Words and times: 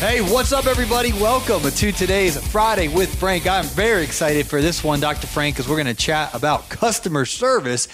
Hey, 0.00 0.22
what's 0.22 0.50
up, 0.50 0.64
everybody? 0.64 1.12
Welcome 1.12 1.60
to 1.60 1.92
today's 1.92 2.42
Friday 2.48 2.88
with 2.88 3.14
Frank. 3.20 3.46
I'm 3.46 3.66
very 3.66 4.02
excited 4.02 4.46
for 4.46 4.62
this 4.62 4.82
one, 4.82 4.98
Dr. 4.98 5.26
Frank, 5.26 5.56
because 5.56 5.68
we're 5.68 5.76
going 5.76 5.94
to 5.94 6.02
chat 6.02 6.32
about 6.32 6.70
customer 6.70 7.26
service. 7.26 7.86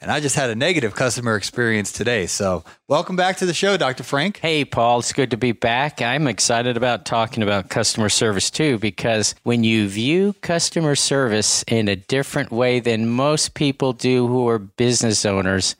And 0.00 0.08
I 0.08 0.20
just 0.20 0.36
had 0.36 0.50
a 0.50 0.54
negative 0.54 0.94
customer 0.94 1.34
experience 1.34 1.90
today. 1.90 2.26
So, 2.26 2.62
welcome 2.86 3.16
back 3.16 3.38
to 3.38 3.46
the 3.46 3.52
show, 3.52 3.76
Dr. 3.76 4.04
Frank. 4.04 4.38
Hey, 4.38 4.64
Paul, 4.64 5.00
it's 5.00 5.12
good 5.12 5.32
to 5.32 5.36
be 5.36 5.50
back. 5.50 6.00
I'm 6.00 6.28
excited 6.28 6.76
about 6.76 7.04
talking 7.04 7.42
about 7.42 7.70
customer 7.70 8.08
service 8.08 8.52
too, 8.52 8.78
because 8.78 9.34
when 9.42 9.64
you 9.64 9.88
view 9.88 10.34
customer 10.42 10.94
service 10.94 11.64
in 11.66 11.88
a 11.88 11.96
different 11.96 12.52
way 12.52 12.78
than 12.78 13.08
most 13.08 13.54
people 13.54 13.92
do 13.92 14.28
who 14.28 14.46
are 14.46 14.60
business 14.60 15.26
owners, 15.26 15.74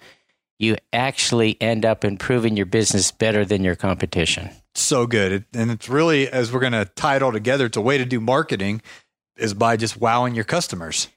you 0.59 0.77
actually 0.93 1.57
end 1.61 1.85
up 1.85 2.05
improving 2.05 2.57
your 2.57 2.67
business 2.67 3.13
better 3.13 3.45
than 3.45 3.63
your 3.63 3.77
competition 3.77 4.51
so 4.83 5.07
good. 5.07 5.45
And 5.55 5.71
it's 5.71 5.89
really, 5.89 6.29
as 6.29 6.53
we're 6.53 6.61
going 6.61 6.73
to 6.73 6.84
tie 6.84 7.17
it 7.17 7.23
all 7.23 7.33
together, 7.33 7.67
it's 7.67 7.77
a 7.77 7.81
way 7.81 7.98
to 7.98 8.05
do 8.05 8.21
marketing 8.21 8.83
is 9.37 9.55
by 9.55 9.77
just 9.77 9.97
wowing 9.97 10.35
your 10.35 10.45
customers. 10.45 11.09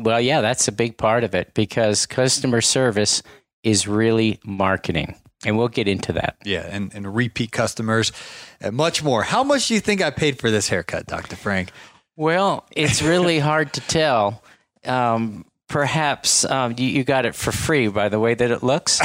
Well, 0.00 0.20
yeah, 0.20 0.40
that's 0.40 0.68
a 0.68 0.72
big 0.72 0.98
part 0.98 1.24
of 1.24 1.34
it 1.34 1.54
because 1.54 2.06
customer 2.06 2.60
service 2.60 3.22
is 3.62 3.88
really 3.88 4.40
marketing. 4.44 5.16
And 5.44 5.58
we'll 5.58 5.68
get 5.68 5.88
into 5.88 6.12
that. 6.12 6.36
Yeah, 6.44 6.66
and, 6.70 6.94
and 6.94 7.16
repeat 7.16 7.50
customers 7.50 8.12
and 8.60 8.76
much 8.76 9.02
more. 9.02 9.24
How 9.24 9.42
much 9.42 9.68
do 9.68 9.74
you 9.74 9.80
think 9.80 10.00
I 10.00 10.10
paid 10.10 10.38
for 10.38 10.50
this 10.50 10.68
haircut, 10.68 11.06
Dr. 11.06 11.34
Frank? 11.34 11.70
Well, 12.16 12.66
it's 12.70 13.02
really 13.02 13.38
hard 13.38 13.72
to 13.72 13.80
tell. 13.80 14.42
Um, 14.84 15.44
perhaps 15.72 16.44
um, 16.44 16.74
you, 16.76 16.86
you, 16.86 17.02
got 17.02 17.24
it 17.24 17.34
for 17.34 17.50
free 17.50 17.88
by 17.88 18.10
the 18.10 18.20
way 18.20 18.34
that 18.34 18.50
it 18.50 18.62
looks? 18.62 19.00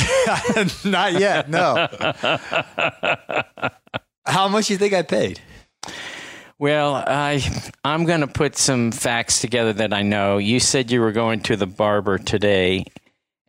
Not 0.85 1.13
yet, 1.13 1.49
no. 1.49 1.87
How 4.25 4.49
much 4.49 4.67
do 4.67 4.73
you 4.73 4.77
think 4.77 4.93
I 4.93 5.01
paid? 5.01 5.39
Well, 6.59 6.95
I 6.95 7.41
I'm 7.85 8.03
going 8.03 8.19
to 8.19 8.27
put 8.27 8.57
some 8.57 8.91
facts 8.91 9.39
together 9.39 9.71
that 9.73 9.93
I 9.93 10.01
know. 10.01 10.39
You 10.39 10.59
said 10.59 10.91
you 10.91 10.99
were 10.99 11.13
going 11.13 11.39
to 11.43 11.55
the 11.55 11.67
barber 11.67 12.17
today, 12.17 12.83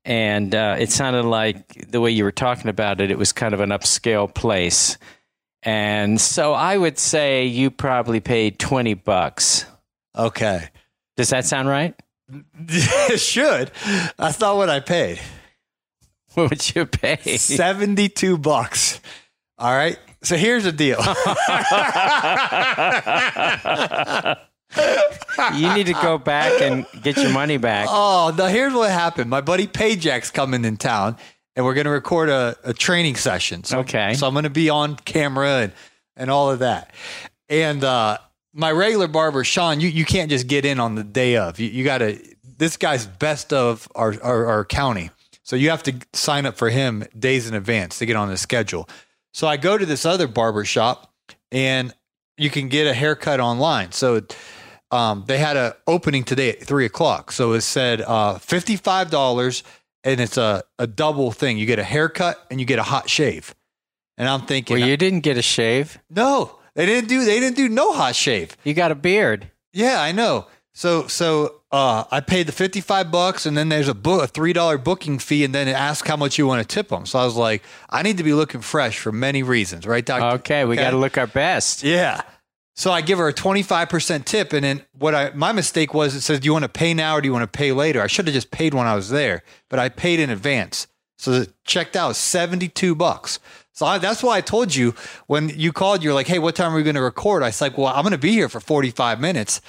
and 0.05 0.55
uh, 0.55 0.77
it 0.79 0.93
sounded 0.93 1.25
like 1.25 1.91
the 1.91 2.01
way 2.01 2.13
you 2.13 2.23
were 2.23 2.31
talking 2.31 2.69
about 2.69 3.01
it, 3.01 3.11
it 3.11 3.19
was 3.19 3.33
kind 3.33 3.53
of 3.53 3.59
an 3.61 3.71
upscale 3.71 4.33
place. 4.33 4.97
And 5.65 6.21
so 6.21 6.53
I 6.53 6.77
would 6.77 7.01
say 7.01 7.47
you 7.47 7.73
probably 7.73 8.21
paid 8.21 8.61
20 8.61 8.95
bucks. 8.95 9.67
Okay. 10.17 10.69
Does 11.17 11.31
that 11.31 11.47
sound 11.47 11.67
right? 11.69 11.97
It 12.31 13.21
should. 13.21 13.71
That's 14.17 14.41
not 14.41 14.57
what 14.57 14.71
I 14.71 14.81
paid. 14.81 15.21
What 16.35 16.51
would 16.51 16.75
you 16.75 16.87
pay? 16.87 17.37
72 17.37 18.39
bucks. 18.39 19.01
All 19.59 19.75
right. 19.75 19.99
So 20.23 20.37
here's 20.37 20.65
the 20.65 20.73
deal. 20.73 20.99
you 25.57 25.75
need 25.75 25.87
to 25.87 25.95
go 25.95 26.19
back 26.19 26.61
and 26.61 26.87
get 27.03 27.17
your 27.17 27.33
money 27.33 27.57
back. 27.57 27.87
Oh, 27.89 28.35
now 28.37 28.47
here's 28.47 28.75
what 28.75 28.91
happened. 28.91 29.31
My 29.31 29.41
buddy 29.41 29.67
Payjack's 29.67 30.31
coming 30.31 30.65
in 30.65 30.77
town, 30.77 31.17
and 31.57 31.65
we're 31.65 31.75
going 31.75 31.87
to 31.87 31.91
record 31.91 32.29
a, 32.29 32.57
a, 32.65 32.75
training 32.75 33.17
session. 33.17 33.65
So, 33.65 33.81
okay. 33.81 34.15
So 34.15 34.27
I'm 34.27 34.35
going 34.35 34.45
to 34.45 34.51
be 34.51 34.71
on 34.71 34.97
camera 34.97 35.63
and, 35.63 35.73
and 36.17 36.31
all 36.31 36.51
of 36.51 36.59
that. 36.59 36.93
And 37.49 37.85
uh, 37.85 38.19
my 38.59 38.73
regular 38.73 39.07
barber, 39.07 39.45
Sean, 39.45 39.81
you, 39.81 39.89
you 39.89 40.05
can't 40.05 40.29
just 40.29 40.49
get 40.49 40.65
in 40.65 40.81
on 40.81 40.97
the 40.97 41.05
day 41.05 41.37
of. 41.37 41.61
You, 41.61 41.69
you 41.69 41.85
got 41.85 41.99
to, 41.99 42.19
this 42.43 42.77
guy's 42.77 43.07
best 43.07 43.53
of 43.53 43.89
our, 43.95 44.21
our, 44.21 44.47
our 44.47 44.65
county. 44.65 45.11
So 45.45 45.55
you 45.55 45.71
have 45.71 45.85
to 45.85 45.95
sign 46.13 46.45
up 46.45 46.57
for 46.57 46.69
him 46.69 47.05
days 47.17 47.49
in 47.49 47.55
advance 47.55 47.99
to 47.99 48.07
get 48.07 48.17
on 48.17 48.29
the 48.29 48.37
schedule. 48.37 48.89
So 49.33 49.47
I 49.47 49.59
go 49.59 49.79
to 49.79 49.87
this 49.87 50.05
other 50.05 50.27
barber 50.27 50.65
shop 50.65 51.15
and 51.53 51.95
you 52.37 52.51
can 52.51 52.69
get 52.69 52.89
a 52.89 52.95
haircut 52.95 53.39
online. 53.39 53.93
So 53.93 54.23
um, 54.91 55.23
they 55.29 55.39
had 55.39 55.57
an 55.57 55.73
opening 55.87 56.25
today 56.25 56.51
at 56.51 56.61
three 56.61 56.85
o'clock. 56.85 57.31
So 57.31 57.53
it 57.53 57.61
said 57.61 58.01
uh, 58.01 58.35
$55 58.35 59.63
and 60.03 60.21
it's 60.21 60.37
a, 60.37 60.65
a 60.81 60.89
double 60.89 61.31
thing. 61.31 61.59
You 61.59 61.67
get 61.67 61.79
a 61.79 61.85
haircut 61.85 62.45
and 62.51 62.59
you 62.59 62.67
get 62.67 62.81
a 62.81 62.85
hot 62.85 63.09
shave. 63.09 63.55
And 64.17 64.29
I'm 64.29 64.43
thinking, 64.43 64.81
well, 64.81 64.89
you 64.89 64.97
didn't 64.97 65.21
get 65.21 65.37
a 65.37 65.43
shave. 65.43 66.01
No, 66.11 66.58
they 66.79 66.87
didn't 66.87 67.09
do. 67.09 67.25
They 67.25 67.41
didn't 67.41 67.57
do 67.57 67.69
no 67.69 67.93
hot 67.93 68.15
shave. 68.15 68.57
You 68.63 68.73
got 68.73 68.93
a 68.93 68.95
beard. 68.95 69.51
Yeah, 69.73 70.01
I 70.01 70.13
know. 70.13 70.47
So 70.75 71.09
so 71.09 71.57
uh, 71.73 72.05
I 72.09 72.21
paid 72.21 72.47
the 72.47 72.53
fifty 72.53 72.81
five 72.81 73.11
bucks, 73.11 73.47
and 73.47 73.57
then 73.57 73.69
there's 73.69 73.89
a 73.89 73.95
book, 73.95 74.23
a 74.23 74.27
three 74.29 74.53
dollar 74.53 74.79
booking 74.79 75.19
fee, 75.19 75.43
and 75.43 75.53
then 75.53 75.67
it 75.67 75.73
asks 75.73 76.07
how 76.07 76.17
much 76.17 76.39
you 76.39 76.47
want 76.47 76.63
to 76.63 76.73
tip 76.73 76.89
them. 76.91 77.05
So 77.05 77.19
I 77.19 77.25
was 77.25 77.35
like, 77.35 77.65
I 77.91 78.03
need 78.03 78.17
to 78.19 78.23
be 78.23 78.33
looking 78.33 78.61
fresh 78.61 78.97
for 78.97 79.11
many 79.11 79.43
reasons, 79.43 79.89
right, 79.89 80.07
Doctor? 80.07 80.39
Okay, 80.39 80.65
we 80.65 80.77
okay. 80.77 80.85
got 80.85 80.91
to 80.93 80.97
look 80.99 81.19
our 81.19 81.27
best. 81.27 81.83
Yeah. 81.83 82.23
So 82.77 82.93
I 82.93 83.01
give 83.01 83.19
her 83.19 83.27
a 83.27 83.33
twenty 83.33 83.65
five 83.65 83.89
percent 83.89 84.25
tip, 84.25 84.53
and 84.53 84.63
then 84.63 84.85
what 84.97 85.17
I 85.17 85.31
my 85.31 85.51
mistake 85.51 85.95
was 85.95 86.15
it 86.15 86.21
says, 86.21 86.39
do 86.39 86.47
you 86.47 86.53
want 86.53 86.63
to 86.63 86.69
pay 86.69 86.95
now 86.95 87.17
or 87.17 87.21
do 87.21 87.27
you 87.27 87.33
want 87.33 87.53
to 87.53 87.59
pay 87.59 87.73
later? 87.73 88.01
I 88.01 88.07
should 88.07 88.29
have 88.29 88.35
just 88.35 88.53
paid 88.53 88.73
when 88.73 88.87
I 88.87 88.95
was 88.95 89.11
there, 89.11 89.43
but 89.69 89.81
I 89.81 89.89
paid 89.89 90.21
in 90.21 90.31
advance. 90.31 90.87
So 91.19 91.33
it 91.33 91.53
checked 91.65 91.97
out 91.97 92.15
seventy 92.15 92.69
two 92.69 92.95
bucks. 92.95 93.41
So 93.79 93.87
I, 93.87 93.99
that's 93.99 94.25
why 94.25 94.37
I 94.37 94.41
told 94.41 94.75
you 94.75 94.93
when 95.29 95.51
you 95.51 95.73
called, 95.73 96.03
you're 96.03 96.13
like, 96.13 96.27
hey, 96.27 96.41
what 96.41 96.57
time 96.57 96.73
are 96.73 96.77
we 96.77 96.83
going 96.83 96.97
to 96.97 97.01
record? 97.01 97.45
I 97.45 97.47
was 97.47 97.61
like, 97.61 97.79
well, 97.79 97.87
I'm 97.87 98.03
going 98.03 98.11
to 98.11 98.19
be 98.19 98.33
here 98.33 98.49
for 98.49 98.59
45 98.59 99.21
minutes. 99.21 99.61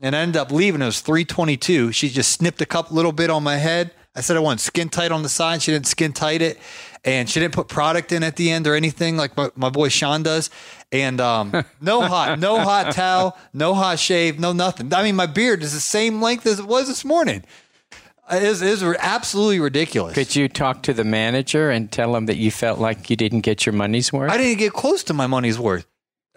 And 0.00 0.16
I 0.16 0.18
ended 0.18 0.36
up 0.36 0.50
leaving. 0.50 0.82
It 0.82 0.86
was 0.86 1.00
322. 1.00 1.92
She 1.92 2.08
just 2.08 2.32
snipped 2.32 2.60
a 2.60 2.66
couple 2.66 2.96
little 2.96 3.12
bit 3.12 3.30
on 3.30 3.44
my 3.44 3.58
head. 3.58 3.92
I 4.16 4.20
said 4.20 4.36
I 4.36 4.40
want 4.40 4.58
skin 4.58 4.88
tight 4.88 5.12
on 5.12 5.22
the 5.22 5.28
side. 5.28 5.62
She 5.62 5.70
didn't 5.70 5.86
skin 5.86 6.12
tight 6.12 6.42
it. 6.42 6.58
And 7.04 7.30
she 7.30 7.38
didn't 7.38 7.54
put 7.54 7.68
product 7.68 8.10
in 8.10 8.24
at 8.24 8.34
the 8.34 8.50
end 8.50 8.66
or 8.66 8.74
anything 8.74 9.16
like 9.16 9.36
my, 9.36 9.50
my 9.54 9.70
boy 9.70 9.90
Sean 9.90 10.24
does. 10.24 10.50
And 10.90 11.20
um, 11.20 11.64
no 11.80 12.00
hot, 12.00 12.40
no 12.40 12.58
hot 12.58 12.92
towel, 12.92 13.38
no 13.52 13.74
hot 13.74 14.00
shave, 14.00 14.40
no 14.40 14.52
nothing. 14.52 14.92
I 14.92 15.04
mean, 15.04 15.14
my 15.14 15.26
beard 15.26 15.62
is 15.62 15.72
the 15.72 15.78
same 15.78 16.20
length 16.20 16.46
as 16.46 16.58
it 16.58 16.66
was 16.66 16.88
this 16.88 17.04
morning. 17.04 17.44
It 18.30 18.42
is, 18.42 18.62
it 18.62 18.68
is 18.68 18.82
absolutely 18.82 19.60
ridiculous. 19.60 20.14
Could 20.14 20.36
you 20.36 20.48
talk 20.48 20.82
to 20.84 20.92
the 20.92 21.04
manager 21.04 21.70
and 21.70 21.90
tell 21.90 22.14
him 22.14 22.26
that 22.26 22.36
you 22.36 22.50
felt 22.50 22.78
like 22.78 23.10
you 23.10 23.16
didn't 23.16 23.40
get 23.40 23.66
your 23.66 23.72
money's 23.72 24.12
worth? 24.12 24.30
I 24.30 24.36
didn't 24.36 24.58
get 24.58 24.72
close 24.72 25.02
to 25.04 25.14
my 25.14 25.26
money's 25.26 25.58
worth. 25.58 25.86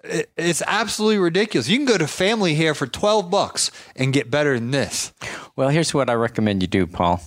It, 0.04 0.32
it's 0.36 0.64
absolutely 0.66 1.20
ridiculous. 1.20 1.70
You 1.70 1.78
can 1.78 1.86
go 1.86 1.98
to 1.98 2.08
Family 2.08 2.56
Hair 2.56 2.74
for 2.74 2.88
12 2.88 3.30
bucks 3.30 3.72
and 3.96 4.12
get 4.12 4.32
better 4.32 4.56
than 4.60 4.72
this. 4.72 5.14
Well, 5.56 5.70
here's 5.70 5.94
what 5.94 6.10
I 6.10 6.14
recommend 6.14 6.62
you 6.64 6.68
do, 6.68 6.88
Paul. 6.88 7.22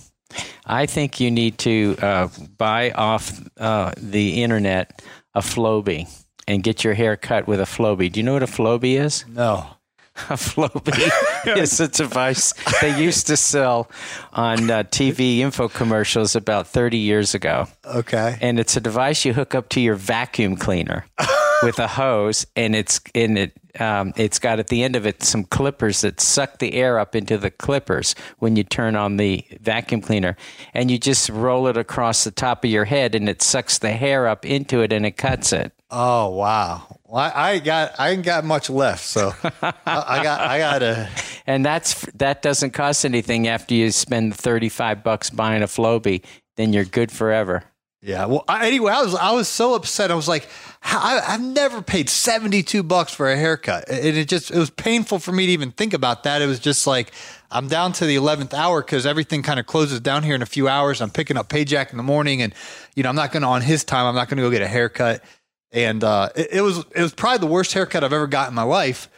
I 0.65 0.85
think 0.85 1.19
you 1.19 1.31
need 1.31 1.57
to 1.59 1.97
uh, 2.01 2.27
buy 2.57 2.91
off 2.91 3.41
uh, 3.57 3.93
the 3.97 4.43
internet 4.43 5.01
a 5.33 5.41
Flowbee 5.41 6.07
and 6.47 6.61
get 6.61 6.83
your 6.83 6.93
hair 6.93 7.15
cut 7.15 7.47
with 7.47 7.59
a 7.59 7.65
Flowbee. 7.65 8.11
Do 8.11 8.19
you 8.19 8.23
know 8.23 8.33
what 8.33 8.43
a 8.43 8.47
Flowbee 8.47 8.99
is? 8.99 9.25
No 9.27 9.78
a 10.29 10.33
Flowbee 10.33 11.57
is 11.57 11.79
a 11.79 11.87
device 11.87 12.53
they 12.81 12.99
used 13.01 13.27
to 13.27 13.37
sell 13.37 13.89
on 14.33 14.69
uh, 14.69 14.83
TV 14.83 15.39
info 15.39 15.67
commercials 15.67 16.35
about 16.35 16.67
30 16.67 16.97
years 16.97 17.33
ago. 17.33 17.67
Okay. 17.85 18.37
And 18.41 18.59
it's 18.59 18.75
a 18.75 18.81
device 18.81 19.25
you 19.25 19.33
hook 19.33 19.55
up 19.55 19.69
to 19.69 19.81
your 19.81 19.95
vacuum 19.95 20.55
cleaner 20.55 21.05
with 21.63 21.79
a 21.79 21.87
hose, 21.87 22.45
and 22.55 22.75
it's 22.75 22.99
in 23.13 23.37
it. 23.37 23.53
Um, 23.79 24.13
it's 24.17 24.39
got 24.39 24.59
at 24.59 24.67
the 24.67 24.83
end 24.83 24.95
of 24.95 25.05
it 25.05 25.23
some 25.23 25.43
clippers 25.45 26.01
that 26.01 26.19
suck 26.19 26.57
the 26.57 26.73
air 26.73 26.99
up 26.99 27.15
into 27.15 27.37
the 27.37 27.51
clippers 27.51 28.15
when 28.39 28.55
you 28.55 28.63
turn 28.63 28.95
on 28.95 29.17
the 29.17 29.45
vacuum 29.61 30.01
cleaner, 30.01 30.35
and 30.73 30.91
you 30.91 30.97
just 30.97 31.29
roll 31.29 31.67
it 31.67 31.77
across 31.77 32.23
the 32.23 32.31
top 32.31 32.63
of 32.63 32.69
your 32.69 32.85
head, 32.85 33.15
and 33.15 33.29
it 33.29 33.41
sucks 33.41 33.77
the 33.77 33.91
hair 33.91 34.27
up 34.27 34.45
into 34.45 34.81
it, 34.81 34.91
and 34.91 35.05
it 35.05 35.17
cuts 35.17 35.53
it. 35.53 35.71
Oh 35.91 36.29
wow! 36.29 36.98
Well, 37.09 37.31
I, 37.33 37.53
I 37.53 37.59
got 37.59 37.99
I 37.99 38.09
ain't 38.11 38.23
got 38.23 38.45
much 38.45 38.69
left, 38.69 39.03
so 39.03 39.33
I, 39.43 39.73
I, 39.85 40.23
got 40.23 40.41
I 40.41 40.59
got 40.59 40.79
to. 40.79 41.09
And 41.47 41.65
that's 41.65 42.05
that 42.13 42.43
doesn't 42.43 42.71
cost 42.71 43.03
anything 43.03 43.47
after 43.47 43.73
you 43.73 43.89
spend 43.89 44.35
thirty 44.35 44.69
five 44.69 45.03
bucks 45.03 45.31
buying 45.31 45.63
a 45.63 45.65
Flowbee. 45.65 46.23
Then 46.57 46.73
you're 46.73 46.85
good 46.85 47.11
forever. 47.11 47.63
Yeah. 48.01 48.25
Well, 48.25 48.45
I, 48.47 48.67
anyway, 48.67 48.93
I 48.93 49.01
was 49.01 49.15
I 49.15 49.31
was 49.31 49.47
so 49.47 49.73
upset. 49.73 50.11
I 50.11 50.13
was 50.13 50.27
like, 50.27 50.47
I, 50.83 51.19
I've 51.27 51.41
never 51.41 51.81
paid 51.81 52.07
seventy 52.09 52.61
two 52.61 52.83
bucks 52.83 53.13
for 53.13 53.31
a 53.31 53.35
haircut, 53.35 53.89
and 53.89 54.15
it 54.15 54.29
just 54.29 54.51
it 54.51 54.59
was 54.59 54.69
painful 54.69 55.17
for 55.17 55.31
me 55.31 55.47
to 55.47 55.51
even 55.51 55.71
think 55.71 55.95
about 55.95 56.23
that. 56.23 56.43
It 56.43 56.45
was 56.45 56.59
just 56.59 56.85
like 56.85 57.11
I'm 57.49 57.67
down 57.67 57.93
to 57.93 58.05
the 58.05 58.15
eleventh 58.15 58.53
hour 58.53 58.81
because 58.81 59.07
everything 59.07 59.41
kind 59.41 59.59
of 59.59 59.65
closes 59.65 59.99
down 59.99 60.21
here 60.21 60.35
in 60.35 60.43
a 60.43 60.45
few 60.45 60.67
hours. 60.67 61.01
I'm 61.01 61.09
picking 61.09 61.35
up 61.35 61.49
Payjack 61.49 61.89
in 61.89 61.97
the 61.97 62.03
morning, 62.03 62.43
and 62.43 62.53
you 62.95 63.01
know 63.01 63.09
I'm 63.09 63.15
not 63.15 63.31
going 63.31 63.41
to 63.41 63.49
on 63.49 63.63
his 63.63 63.83
time. 63.83 64.05
I'm 64.05 64.15
not 64.15 64.29
going 64.29 64.37
to 64.37 64.43
go 64.43 64.51
get 64.51 64.61
a 64.61 64.67
haircut, 64.67 65.23
and 65.71 66.03
uh, 66.03 66.29
it, 66.35 66.49
it, 66.53 66.61
was 66.61 66.79
it 66.95 67.01
was 67.01 67.13
probably 67.13 67.39
the 67.39 67.53
worst 67.53 67.73
haircut 67.73 68.03
I've 68.03 68.13
ever 68.13 68.27
got 68.27 68.49
in 68.49 68.55
my 68.55 68.63
life. 68.63 69.09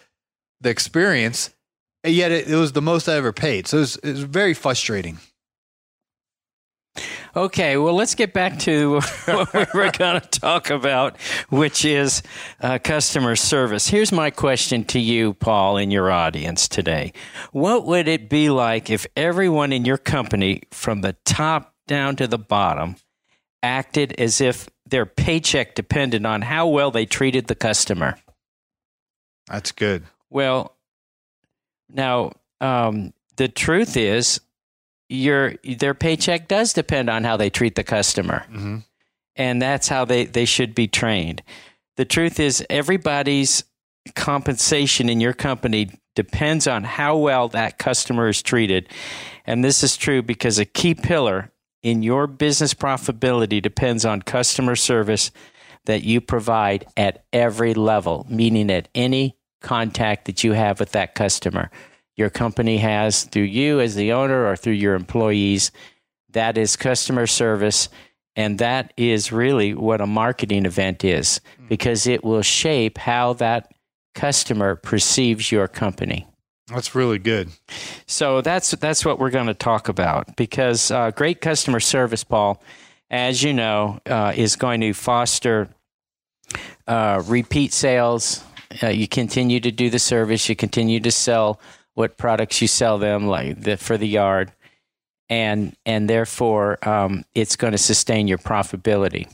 The 0.62 0.70
experience, 0.70 1.50
and 2.04 2.14
yet 2.14 2.32
it, 2.32 2.48
it 2.48 2.56
was 2.56 2.74
the 2.74 2.82
most 2.82 3.10
I 3.10 3.16
ever 3.16 3.34
paid. 3.34 3.68
So 3.68 3.78
it 3.78 3.80
was, 3.80 3.96
it 3.98 4.12
was 4.12 4.24
very 4.24 4.54
frustrating. 4.54 5.18
Okay, 7.34 7.78
well, 7.78 7.94
let's 7.94 8.16
get 8.16 8.34
back 8.34 8.60
to 8.60 8.96
what 9.26 9.54
we 9.54 9.66
were 9.74 9.92
going 9.98 10.20
to 10.20 10.28
talk 10.28 10.70
about, 10.70 11.18
which 11.50 11.86
is 11.86 12.22
uh, 12.60 12.78
customer 12.84 13.38
service. 13.38 13.88
Here's 13.88 14.12
my 14.12 14.30
question 14.30 14.84
to 14.86 15.00
you, 15.00 15.34
Paul, 15.36 15.78
and 15.78 15.94
your 15.94 16.12
audience 16.12 16.68
today. 16.68 17.14
What 17.54 17.86
would 17.86 18.10
it 18.10 18.30
be 18.30 18.50
like 18.50 18.90
if 18.90 19.08
everyone 19.16 19.72
in 19.72 19.86
your 19.86 19.98
company, 19.98 20.64
from 20.72 21.02
the 21.02 21.16
top 21.24 21.74
down 21.88 22.18
to 22.18 22.28
the 22.28 22.38
bottom, 22.38 22.98
acted 23.64 24.14
as 24.20 24.42
if 24.42 24.68
their 24.92 25.06
paycheck 25.06 25.74
depended 25.74 26.26
on 26.26 26.44
how 26.44 26.68
well 26.68 26.92
they 26.92 27.06
treated 27.06 27.48
the 27.48 27.56
customer? 27.56 28.18
That's 29.48 29.72
good. 29.72 30.04
Well, 30.30 30.76
now, 31.90 32.34
um, 32.62 33.14
the 33.38 33.48
truth 33.48 33.98
is, 33.98 34.40
your 35.10 35.56
their 35.64 35.94
paycheck 35.94 36.48
does 36.48 36.72
depend 36.72 37.10
on 37.10 37.24
how 37.24 37.36
they 37.36 37.50
treat 37.50 37.76
the 37.76 37.84
customer. 37.84 38.46
Mm-hmm. 38.50 38.78
And 39.36 39.62
that's 39.62 39.88
how 39.88 40.06
they, 40.06 40.26
they 40.26 40.46
should 40.46 40.76
be 40.76 40.88
trained. 40.88 41.42
The 41.98 42.06
truth 42.06 42.40
is, 42.40 42.66
everybody's 42.70 43.64
compensation 44.16 45.10
in 45.10 45.20
your 45.20 45.34
company 45.34 45.90
depends 46.16 46.68
on 46.68 46.84
how 46.84 47.18
well 47.18 47.48
that 47.50 47.78
customer 47.78 48.30
is 48.30 48.42
treated. 48.42 48.90
And 49.46 49.64
this 49.64 49.84
is 49.84 49.98
true 49.98 50.22
because 50.22 50.60
a 50.60 50.66
key 50.66 50.96
pillar 50.96 51.52
in 51.84 52.04
your 52.04 52.28
business 52.28 52.74
profitability 52.74 53.62
depends 53.62 54.06
on 54.06 54.22
customer 54.22 54.76
service 54.76 55.32
that 55.86 56.04
you 56.04 56.22
provide 56.22 56.86
at 56.96 57.26
every 57.34 57.74
level, 57.74 58.26
meaning 58.30 58.70
at 58.70 58.88
any 58.94 59.38
contact 59.62 60.26
that 60.26 60.44
you 60.44 60.54
have 60.54 60.80
with 60.80 60.92
that 60.92 61.16
customer 61.16 61.70
your 62.22 62.30
company 62.30 62.78
has 62.78 63.24
through 63.24 63.44
you 63.44 63.80
as 63.80 63.96
the 63.96 64.12
owner 64.12 64.46
or 64.46 64.56
through 64.56 64.74
your 64.74 64.96
employees. 64.96 65.72
That 66.30 66.58
is 66.58 66.76
customer 66.76 67.28
service. 67.28 67.90
And 68.36 68.60
that 68.60 68.94
is 68.96 69.32
really 69.32 69.74
what 69.74 70.02
a 70.02 70.08
marketing 70.08 70.66
event 70.66 71.04
is 71.04 71.42
mm. 71.60 71.68
because 71.68 72.08
it 72.08 72.24
will 72.24 72.44
shape 72.44 72.98
how 72.98 73.34
that 73.34 73.74
customer 74.16 74.76
perceives 74.76 75.52
your 75.52 75.68
company. 75.68 76.28
That's 76.68 76.96
really 76.96 77.20
good. 77.20 77.50
So 78.08 78.42
that's 78.42 78.72
that's 78.72 79.04
what 79.04 79.20
we're 79.20 79.30
going 79.30 79.48
to 79.48 79.54
talk 79.54 79.90
about 79.90 80.36
because 80.36 80.92
uh, 80.92 81.12
great 81.12 81.42
customer 81.42 81.80
service, 81.80 82.24
Paul, 82.24 82.62
as 83.10 83.44
you 83.44 83.54
know, 83.54 84.00
uh, 84.06 84.34
is 84.36 84.56
going 84.56 84.82
to 84.82 84.94
foster 84.94 85.70
uh, 86.88 87.22
repeat 87.26 87.74
sales. 87.74 88.44
Uh, 88.82 88.88
you 88.88 89.08
continue 89.08 89.60
to 89.60 89.72
do 89.72 89.90
the 89.90 90.00
service. 90.00 90.48
You 90.48 90.56
continue 90.56 91.00
to 91.02 91.12
sell 91.12 91.60
what 91.94 92.18
products 92.18 92.62
you 92.62 92.68
sell 92.68 92.98
them, 92.98 93.28
like 93.28 93.62
the, 93.62 93.76
for 93.76 93.98
the 93.98 94.08
yard, 94.08 94.52
and 95.30 95.76
and 95.86 96.10
therefore 96.10 96.78
um, 96.88 97.26
it's 97.36 97.56
going 97.56 97.72
to 97.72 97.78
sustain 97.78 98.28
your 98.28 98.38
profitability. 98.38 99.30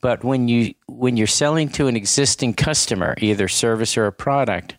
But 0.00 0.22
when 0.24 0.48
you 0.48 0.74
when 0.86 1.16
you're 1.16 1.26
selling 1.26 1.68
to 1.70 1.86
an 1.86 1.96
existing 1.96 2.54
customer, 2.54 3.14
either 3.18 3.48
service 3.48 3.96
or 3.96 4.06
a 4.06 4.12
product, 4.12 4.76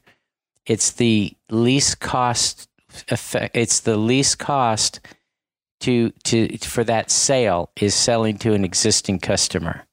it's 0.68 0.92
the 0.92 1.34
least 1.50 2.00
cost 2.00 2.69
effect. 3.10 3.58
It's 3.58 3.80
the 3.80 3.98
least 3.98 4.38
cost 4.38 5.00
to 5.80 6.12
to 6.25 6.58
for 6.60 6.84
that 6.84 7.10
sale 7.10 7.72
is 7.75 7.96
selling 7.96 8.38
to 8.40 8.54
an 8.54 8.64
existing 8.64 9.19
customer, 9.19 9.86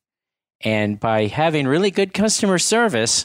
and 0.61 1.01
by 1.01 1.27
having 1.27 1.67
really 1.67 1.91
good 1.91 2.13
customer 2.13 2.59
service 2.59 3.25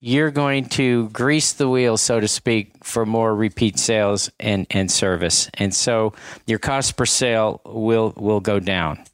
you're 0.00 0.30
going 0.30 0.64
to 0.64 1.08
grease 1.10 1.52
the 1.52 1.68
wheel, 1.68 1.96
so 1.96 2.20
to 2.20 2.28
speak, 2.28 2.72
for 2.82 3.04
more 3.04 3.34
repeat 3.34 3.78
sales 3.78 4.30
and, 4.40 4.66
and 4.70 4.90
service. 4.90 5.50
And 5.54 5.74
so 5.74 6.14
your 6.46 6.58
cost 6.58 6.96
per 6.96 7.04
sale 7.04 7.60
will, 7.66 8.14
will 8.16 8.40
go 8.40 8.58
down. 8.58 9.04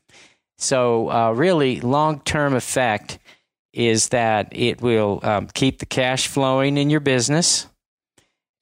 So, 0.58 1.10
uh, 1.10 1.32
really, 1.32 1.80
long 1.80 2.20
term 2.20 2.54
effect 2.54 3.18
is 3.76 4.08
that 4.08 4.48
it 4.52 4.80
will 4.80 5.20
um, 5.22 5.48
keep 5.52 5.78
the 5.78 5.86
cash 5.86 6.28
flowing 6.28 6.78
in 6.78 6.88
your 6.88 7.00
business. 7.00 7.66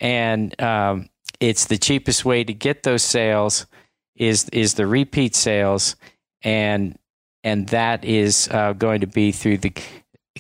And 0.01 0.61
um, 0.61 1.09
it's 1.39 1.67
the 1.67 1.79
cheapest 1.79 2.25
way 2.25 2.43
to 2.43 2.53
get 2.53 2.83
those 2.83 3.05
sales 3.05 3.67
is, 4.17 4.49
is 4.49 4.75
the 4.75 4.89
repeat 4.89 5.37
sales. 5.37 5.95
And, 6.43 6.99
and 7.45 7.69
that 7.69 8.05
is 8.05 8.49
uh, 8.51 8.73
going 8.73 9.03
to 9.03 9.07
be 9.07 9.31
through 9.31 9.59
the 9.59 9.73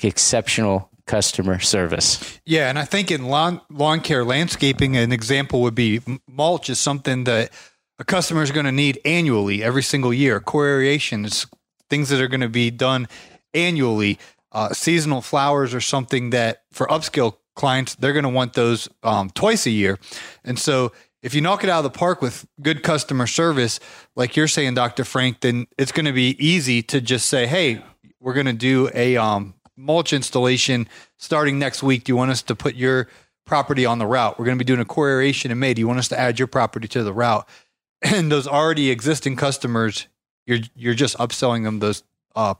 exceptional 0.02 0.90
customer 1.06 1.60
service. 1.60 2.40
Yeah, 2.44 2.68
and 2.68 2.76
I 2.76 2.84
think 2.84 3.12
in 3.12 3.26
lawn 3.26 3.60
lawn 3.70 4.00
care 4.00 4.24
landscaping, 4.24 4.96
an 4.96 5.12
example 5.12 5.60
would 5.62 5.74
be 5.74 6.00
mulch 6.28 6.68
is 6.68 6.80
something 6.80 7.24
that 7.24 7.52
a 7.98 8.04
customer 8.04 8.42
is 8.42 8.50
going 8.50 8.66
to 8.66 8.72
need 8.72 8.98
annually, 9.04 9.62
every 9.62 9.82
single 9.82 10.12
year. 10.12 10.40
Core 10.40 10.66
aeration 10.66 11.26
is 11.26 11.46
things 11.88 12.08
that 12.08 12.20
are 12.20 12.26
going 12.28 12.40
to 12.40 12.48
be 12.48 12.70
done 12.70 13.06
annually. 13.52 14.18
Uh, 14.54 14.72
seasonal 14.72 15.20
flowers 15.20 15.74
are 15.74 15.80
something 15.80 16.30
that 16.30 16.62
for 16.72 16.86
upscale 16.86 17.36
clients 17.54 17.94
they're 17.96 18.12
going 18.12 18.24
to 18.24 18.28
want 18.28 18.54
those 18.54 18.88
um, 19.02 19.30
twice 19.30 19.66
a 19.66 19.70
year, 19.70 19.98
and 20.44 20.58
so. 20.58 20.92
If 21.22 21.34
you 21.34 21.40
knock 21.40 21.64
it 21.64 21.70
out 21.70 21.78
of 21.78 21.90
the 21.90 21.98
park 21.98 22.20
with 22.20 22.46
good 22.60 22.82
customer 22.82 23.26
service, 23.26 23.80
like 24.14 24.36
you're 24.36 24.46
saying, 24.46 24.74
Dr. 24.74 25.04
Frank, 25.04 25.40
then 25.40 25.66
it's 25.78 25.90
going 25.90 26.04
to 26.04 26.12
be 26.12 26.36
easy 26.38 26.82
to 26.82 27.00
just 27.00 27.30
say, 27.30 27.46
"Hey, 27.46 27.82
we're 28.20 28.34
going 28.34 28.44
to 28.44 28.52
do 28.52 28.90
a 28.94 29.16
um, 29.16 29.54
mulch 29.76 30.12
installation 30.12 30.88
starting 31.18 31.58
next 31.58 31.82
week. 31.82 32.04
Do 32.04 32.12
you 32.12 32.16
want 32.16 32.30
us 32.30 32.42
to 32.42 32.54
put 32.54 32.74
your 32.74 33.08
property 33.44 33.84
on 33.84 33.98
the 33.98 34.06
route? 34.06 34.38
We're 34.38 34.46
going 34.46 34.58
to 34.58 34.64
be 34.64 34.66
doing 34.66 34.80
a 34.80 34.84
core 34.84 35.10
aeration 35.10 35.50
in 35.50 35.58
May. 35.58 35.74
Do 35.74 35.80
you 35.80 35.86
want 35.86 35.98
us 35.98 36.08
to 36.08 36.18
add 36.18 36.38
your 36.38 36.48
property 36.48 36.88
to 36.88 37.02
the 37.02 37.12
route? 37.12 37.46
And 38.02 38.30
those 38.30 38.46
already 38.46 38.90
existing 38.90 39.36
customers, 39.36 40.08
you're 40.46 40.58
you're 40.76 40.92
just 40.92 41.16
upselling 41.16 41.64
them 41.64 41.78
those 41.78 42.02
uh, 42.36 42.52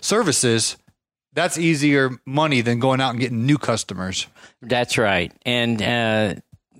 services. 0.00 0.76
That's 1.36 1.58
easier 1.58 2.10
money 2.24 2.62
than 2.62 2.80
going 2.80 3.00
out 3.00 3.10
and 3.10 3.20
getting 3.20 3.44
new 3.44 3.58
customers. 3.58 4.26
That's 4.62 4.96
right, 4.96 5.32
and 5.44 5.80
uh, 5.80 6.34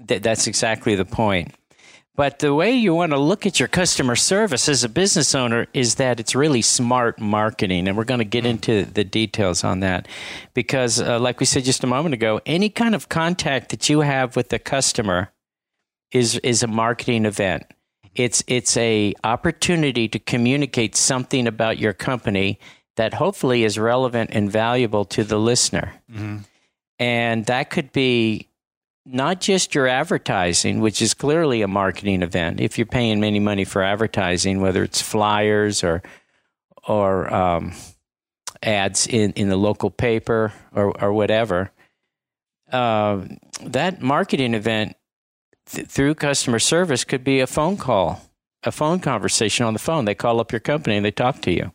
th- 0.09 0.23
that's 0.23 0.47
exactly 0.47 0.95
the 0.95 1.05
point. 1.05 1.55
But 2.17 2.39
the 2.39 2.55
way 2.55 2.73
you 2.73 2.95
want 2.95 3.13
to 3.13 3.19
look 3.19 3.45
at 3.45 3.61
your 3.61 3.69
customer 3.69 4.17
service 4.17 4.71
as 4.71 4.83
a 4.83 4.89
business 4.89 5.35
owner 5.35 5.67
is 5.75 5.97
that 5.97 6.19
it's 6.19 6.35
really 6.35 6.63
smart 6.63 7.21
marketing. 7.21 7.87
And 7.87 7.97
we're 7.97 8.05
going 8.05 8.21
to 8.21 8.25
get 8.25 8.47
into 8.47 8.87
the 8.87 9.05
details 9.05 9.63
on 9.63 9.81
that. 9.81 10.09
Because, 10.55 10.99
uh, 10.99 11.21
like 11.21 11.41
we 11.41 11.45
said 11.45 11.65
just 11.65 11.85
a 11.85 11.87
moment 11.87 12.15
ago, 12.15 12.41
any 12.47 12.71
kind 12.71 12.95
of 12.95 13.11
contact 13.11 13.69
that 13.69 13.91
you 13.91 14.01
have 14.01 14.35
with 14.35 14.49
the 14.49 14.59
customer 14.59 15.31
is, 16.11 16.39
is 16.39 16.63
a 16.63 16.67
marketing 16.67 17.27
event. 17.27 17.65
It's, 18.15 18.43
it's 18.47 18.79
a 18.79 19.13
opportunity 19.23 20.09
to 20.09 20.19
communicate 20.19 20.97
something 20.97 21.47
about 21.47 21.79
your 21.79 21.93
company 21.93 22.59
that 22.97 23.15
hopefully 23.15 23.65
is 23.65 23.79
relevant 23.79 24.31
and 24.33 24.51
valuable 24.51 25.05
to 25.05 25.25
the 25.25 25.39
listener. 25.39 25.95
Mm-hmm. 26.11 26.39
And 26.99 27.47
that 27.47 27.71
could 27.71 27.93
be 27.93 28.49
not 29.05 29.41
just 29.41 29.75
your 29.75 29.87
advertising, 29.87 30.81
which 30.81 31.01
is 31.01 31.15
clearly 31.15 31.63
a 31.63 31.69
marketing 31.69 32.23
event. 32.23 32.61
If 32.61 32.77
you're 32.77 32.87
paying 32.87 33.23
any 33.23 33.39
money 33.39 33.65
for 33.65 33.83
advertising, 33.83 34.61
whether 34.61 34.83
it's 34.83 35.01
flyers 35.01 35.85
or 35.85 36.03
or 36.89 37.33
um, 37.33 37.73
ads 38.63 39.07
in, 39.07 39.33
in 39.33 39.49
the 39.49 39.57
local 39.57 39.91
paper 39.91 40.53
or, 40.73 40.97
or 41.03 41.13
whatever, 41.13 41.71
uh, 42.73 43.23
that 43.63 44.01
marketing 44.01 44.55
event 44.55 44.97
th- 45.67 45.87
through 45.87 46.15
customer 46.15 46.59
service 46.59 47.05
could 47.05 47.25
be 47.25 47.41
a 47.41 47.47
phone 47.47 47.77
call, 47.77 48.23
a 48.63 48.73
phone 48.73 49.01
conversation 49.01 49.67
on 49.67 49.73
the 49.73 49.79
phone. 49.79 50.05
They 50.05 50.15
call 50.15 50.41
up 50.41 50.53
your 50.53 50.61
company 50.61 50.97
and 50.97 51.05
they 51.05 51.11
talk 51.11 51.41
to 51.43 51.53
you, 51.53 51.73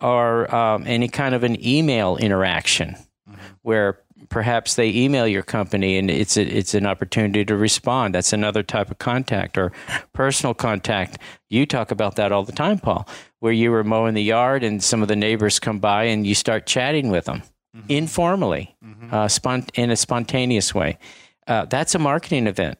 or 0.00 0.54
um, 0.54 0.84
any 0.86 1.08
kind 1.08 1.34
of 1.34 1.44
an 1.44 1.64
email 1.66 2.16
interaction 2.16 2.96
mm-hmm. 3.28 3.40
where 3.62 4.00
perhaps 4.28 4.74
they 4.74 4.90
email 4.90 5.26
your 5.26 5.42
company 5.42 5.96
and 5.96 6.10
it's 6.10 6.36
a, 6.36 6.42
it's 6.42 6.74
an 6.74 6.86
opportunity 6.86 7.44
to 7.44 7.56
respond. 7.56 8.14
That's 8.14 8.32
another 8.32 8.62
type 8.62 8.90
of 8.90 8.98
contact 8.98 9.56
or 9.56 9.72
personal 10.12 10.54
contact. 10.54 11.18
You 11.48 11.66
talk 11.66 11.90
about 11.90 12.16
that 12.16 12.32
all 12.32 12.44
the 12.44 12.52
time, 12.52 12.78
Paul, 12.78 13.08
where 13.40 13.52
you 13.52 13.70
were 13.70 13.84
mowing 13.84 14.14
the 14.14 14.22
yard 14.22 14.62
and 14.62 14.82
some 14.82 15.02
of 15.02 15.08
the 15.08 15.16
neighbors 15.16 15.58
come 15.58 15.78
by 15.78 16.04
and 16.04 16.26
you 16.26 16.34
start 16.34 16.66
chatting 16.66 17.10
with 17.10 17.24
them 17.24 17.42
mm-hmm. 17.74 17.86
informally, 17.88 18.76
mm-hmm. 18.84 19.14
Uh, 19.14 19.26
spont- 19.26 19.70
in 19.74 19.90
a 19.90 19.96
spontaneous 19.96 20.74
way. 20.74 20.98
Uh, 21.46 21.64
that's 21.64 21.94
a 21.94 21.98
marketing 21.98 22.46
event, 22.46 22.78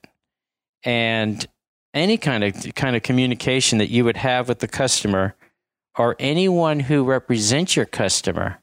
and 0.84 1.46
any 1.94 2.18
kind 2.18 2.44
of 2.44 2.74
kind 2.74 2.96
of 2.96 3.02
communication 3.02 3.78
that 3.78 3.88
you 3.88 4.04
would 4.04 4.18
have 4.18 4.46
with 4.46 4.58
the 4.58 4.68
customer 4.68 5.34
or 5.98 6.16
anyone 6.18 6.80
who 6.80 7.04
represents 7.04 7.76
your 7.76 7.86
customer 7.86 8.58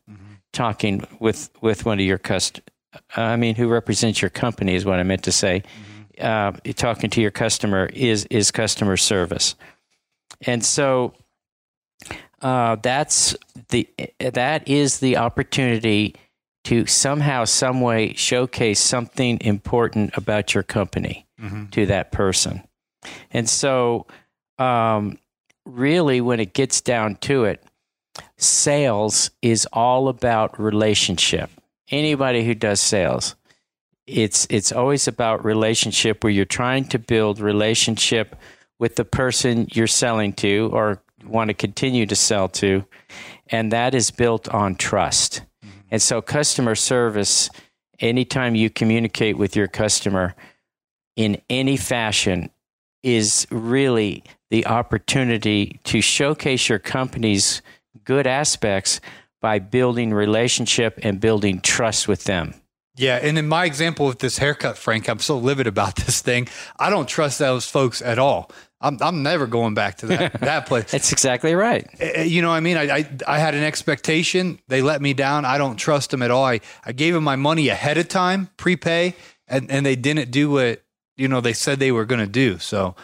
talking 0.53 1.05
with 1.19 1.49
with 1.61 1.85
one 1.85 1.99
of 1.99 2.05
your 2.05 2.17
cust 2.17 2.61
I 3.15 3.35
mean 3.35 3.55
who 3.55 3.67
represents 3.67 4.21
your 4.21 4.29
company 4.29 4.75
is 4.75 4.85
what 4.85 4.99
I 4.99 5.03
meant 5.03 5.23
to 5.23 5.31
say. 5.31 5.63
Uh, 6.19 6.53
talking 6.75 7.09
to 7.09 7.21
your 7.21 7.31
customer 7.31 7.87
is 7.87 8.25
is 8.25 8.51
customer 8.51 8.95
service, 8.95 9.55
and 10.47 10.63
so 10.63 11.13
uh, 12.41 12.77
that's 12.81 13.35
the 13.69 13.87
that 14.19 14.67
is 14.67 14.99
the 14.99 15.17
opportunity 15.17 16.15
to 16.65 16.85
somehow, 16.85 17.45
some 17.45 17.81
way 17.81 18.13
showcase 18.13 18.79
something 18.79 19.39
important 19.41 20.17
about 20.17 20.53
your 20.53 20.63
company 20.63 21.27
to 21.71 21.85
that 21.85 22.11
person. 22.11 22.61
And 23.31 23.47
so, 23.49 24.07
um, 24.57 25.19
really, 25.65 26.21
when 26.21 26.39
it 26.39 26.53
gets 26.53 26.81
down 26.81 27.15
to 27.17 27.45
it, 27.45 27.63
sales 28.37 29.31
is 29.41 29.67
all 29.73 30.07
about 30.07 30.59
relationship. 30.59 31.49
Anybody 31.89 32.45
who 32.45 32.55
does 32.55 32.79
sales, 32.79 33.35
it's 34.07 34.47
it's 34.49 34.71
always 34.71 35.07
about 35.07 35.43
relationship 35.43 36.23
where 36.23 36.31
you're 36.31 36.45
trying 36.45 36.85
to 36.85 36.99
build 36.99 37.39
relationship 37.39 38.35
with 38.79 38.95
the 38.95 39.05
person 39.05 39.67
you're 39.71 39.87
selling 39.87 40.33
to 40.33 40.69
or 40.73 41.01
want 41.25 41.47
to 41.49 41.53
continue 41.53 42.05
to 42.05 42.15
sell 42.15 42.47
to, 42.47 42.85
and 43.47 43.71
that 43.71 43.95
is 43.95 44.11
built 44.11 44.47
on 44.49 44.75
trust. 44.75 45.41
Mm-hmm. 45.63 45.79
And 45.91 46.01
so, 46.01 46.21
customer 46.21 46.75
service, 46.75 47.49
anytime 47.99 48.55
you 48.55 48.69
communicate 48.69 49.37
with 49.37 49.55
your 49.55 49.67
customer 49.67 50.35
in 51.15 51.41
any 51.49 51.77
fashion, 51.77 52.49
is 53.03 53.47
really 53.51 54.23
the 54.49 54.65
opportunity 54.65 55.79
to 55.85 56.01
showcase 56.01 56.69
your 56.69 56.79
company's 56.79 57.61
good 58.03 58.27
aspects 58.27 59.01
by 59.41 59.59
building 59.59 60.13
relationship 60.13 60.99
and 61.03 61.19
building 61.19 61.59
trust 61.61 62.07
with 62.07 62.23
them. 62.25 62.53
Yeah, 62.97 63.19
and 63.21 63.37
in 63.37 63.47
my 63.47 63.65
example 63.65 64.05
with 64.05 64.19
this 64.19 64.37
haircut, 64.37 64.77
Frank, 64.77 65.09
I'm 65.09 65.19
so 65.19 65.37
livid 65.37 65.67
about 65.67 65.95
this 66.05 66.21
thing. 66.21 66.47
I 66.79 66.89
don't 66.89 67.07
trust 67.07 67.39
those 67.39 67.69
folks 67.69 68.01
at 68.01 68.19
all. 68.19 68.51
I'm 68.81 68.97
I'm 69.01 69.23
never 69.23 69.47
going 69.47 69.73
back 69.73 69.97
to 69.97 70.07
that 70.07 70.33
that 70.41 70.65
place. 70.67 70.91
That's 70.91 71.11
exactly 71.11 71.55
right. 71.55 71.87
Uh, 71.99 72.21
You 72.21 72.41
know, 72.41 72.49
what 72.49 72.55
I 72.55 72.59
mean, 72.59 72.77
I, 72.77 72.97
I 72.97 73.09
I 73.27 73.39
had 73.39 73.55
an 73.55 73.63
expectation. 73.63 74.59
They 74.67 74.81
let 74.81 75.01
me 75.01 75.13
down. 75.13 75.45
I 75.45 75.57
don't 75.57 75.75
trust 75.77 76.11
them 76.11 76.21
at 76.21 76.31
all. 76.31 76.45
I, 76.45 76.59
I 76.85 76.91
gave 76.91 77.13
them 77.13 77.23
my 77.23 77.35
money 77.35 77.69
ahead 77.69 77.97
of 77.97 78.07
time, 78.07 78.49
prepay, 78.57 79.15
and 79.47 79.69
and 79.71 79.85
they 79.85 79.95
didn't 79.95 80.31
do 80.31 80.49
what 80.51 80.83
you 81.17 81.27
know 81.27 81.41
they 81.41 81.53
said 81.53 81.79
they 81.79 81.91
were 81.91 82.05
going 82.05 82.21
to 82.21 82.27
do. 82.27 82.59
So 82.59 82.95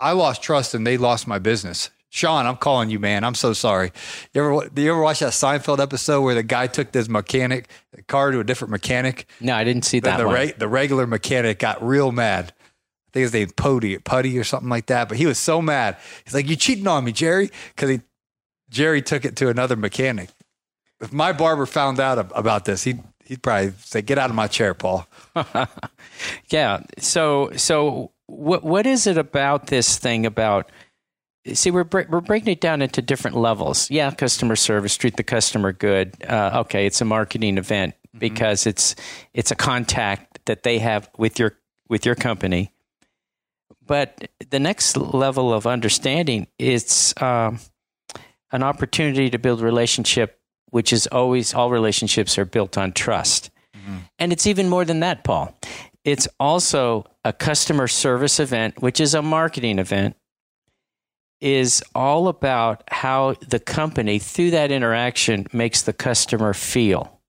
I 0.00 0.12
lost 0.12 0.42
trust, 0.42 0.74
and 0.74 0.86
they 0.86 0.96
lost 0.96 1.26
my 1.26 1.38
business. 1.38 1.90
Sean, 2.10 2.46
I'm 2.46 2.56
calling 2.56 2.88
you, 2.88 2.98
man. 2.98 3.22
I'm 3.22 3.34
so 3.34 3.52
sorry. 3.52 3.92
You 4.32 4.42
ever 4.42 4.68
do 4.70 4.80
you 4.82 4.90
ever 4.92 5.00
watch 5.00 5.18
that 5.20 5.32
Seinfeld 5.32 5.78
episode 5.78 6.22
where 6.22 6.34
the 6.34 6.42
guy 6.42 6.66
took 6.66 6.92
this 6.92 7.08
mechanic 7.08 7.68
car 8.06 8.30
to 8.30 8.40
a 8.40 8.44
different 8.44 8.70
mechanic? 8.70 9.26
No, 9.40 9.54
I 9.54 9.64
didn't 9.64 9.84
see 9.84 10.00
that 10.00 10.16
the 10.18 10.26
one. 10.26 10.34
re- 10.34 10.54
the 10.56 10.68
regular 10.68 11.06
mechanic 11.06 11.58
got 11.58 11.82
real 11.86 12.10
mad. 12.10 12.54
I 12.56 13.10
think 13.12 13.22
his 13.24 13.32
name 13.34 13.50
Puddy, 13.56 13.98
Puddy 13.98 14.38
or 14.38 14.44
something 14.44 14.70
like 14.70 14.86
that. 14.86 15.08
But 15.08 15.18
he 15.18 15.26
was 15.26 15.38
so 15.38 15.60
mad. 15.60 15.98
He's 16.24 16.34
like, 16.34 16.48
"You 16.48 16.56
cheating 16.56 16.86
on 16.86 17.04
me, 17.04 17.12
Jerry?" 17.12 17.50
Because 17.74 17.90
he 17.90 18.00
Jerry 18.70 19.02
took 19.02 19.24
it 19.26 19.36
to 19.36 19.48
another 19.50 19.76
mechanic. 19.76 20.30
If 21.00 21.12
my 21.12 21.32
barber 21.32 21.66
found 21.66 22.00
out 22.00 22.30
about 22.34 22.64
this, 22.64 22.84
he'd 22.84 23.02
he'd 23.26 23.42
probably 23.42 23.72
say, 23.84 24.00
"Get 24.00 24.16
out 24.18 24.30
of 24.30 24.36
my 24.36 24.46
chair, 24.46 24.72
Paul." 24.72 25.06
Yeah. 26.50 26.80
So 26.98 27.50
so 27.56 28.12
what 28.28 28.62
what 28.62 28.86
is 28.86 29.06
it 29.06 29.18
about 29.18 29.66
this 29.66 29.98
thing 29.98 30.24
about? 30.24 30.70
See, 31.52 31.70
we're 31.70 31.86
we're 31.90 32.20
breaking 32.20 32.52
it 32.52 32.60
down 32.60 32.82
into 32.82 33.02
different 33.02 33.36
levels. 33.36 33.90
Yeah, 33.90 34.10
customer 34.12 34.54
service, 34.54 34.96
treat 34.96 35.16
the 35.16 35.24
customer 35.24 35.72
good. 35.72 36.14
Uh, 36.26 36.60
okay, 36.60 36.86
it's 36.86 37.00
a 37.00 37.04
marketing 37.04 37.58
event 37.58 37.94
because 38.16 38.66
it's 38.66 38.94
it's 39.34 39.50
a 39.50 39.56
contact 39.56 40.38
that 40.44 40.62
they 40.62 40.78
have 40.78 41.10
with 41.18 41.38
your 41.38 41.58
with 41.88 42.04
your 42.04 42.14
company. 42.14 42.72
But 43.84 44.28
the 44.50 44.60
next 44.60 44.96
level 44.98 45.52
of 45.52 45.66
understanding 45.66 46.46
is 46.58 47.14
um, 47.16 47.58
an 48.52 48.62
opportunity 48.62 49.30
to 49.30 49.38
build 49.38 49.62
relationship, 49.62 50.38
which 50.68 50.92
is 50.92 51.06
always 51.06 51.54
all 51.54 51.70
relationships 51.70 52.36
are 52.36 52.44
built 52.44 52.76
on 52.76 52.92
trust. 52.92 53.50
And 54.18 54.32
it's 54.32 54.46
even 54.46 54.68
more 54.68 54.84
than 54.84 55.00
that, 55.00 55.24
Paul. 55.24 55.56
It's 56.08 56.26
also 56.40 57.04
a 57.22 57.34
customer 57.34 57.86
service 57.86 58.40
event, 58.40 58.80
which 58.80 58.98
is 58.98 59.12
a 59.12 59.20
marketing 59.20 59.78
event, 59.78 60.16
is 61.38 61.84
all 61.94 62.28
about 62.28 62.82
how 62.90 63.34
the 63.46 63.60
company, 63.60 64.18
through 64.18 64.52
that 64.52 64.70
interaction, 64.70 65.46
makes 65.52 65.82
the 65.82 65.92
customer 65.92 66.54
feel. 66.54 67.20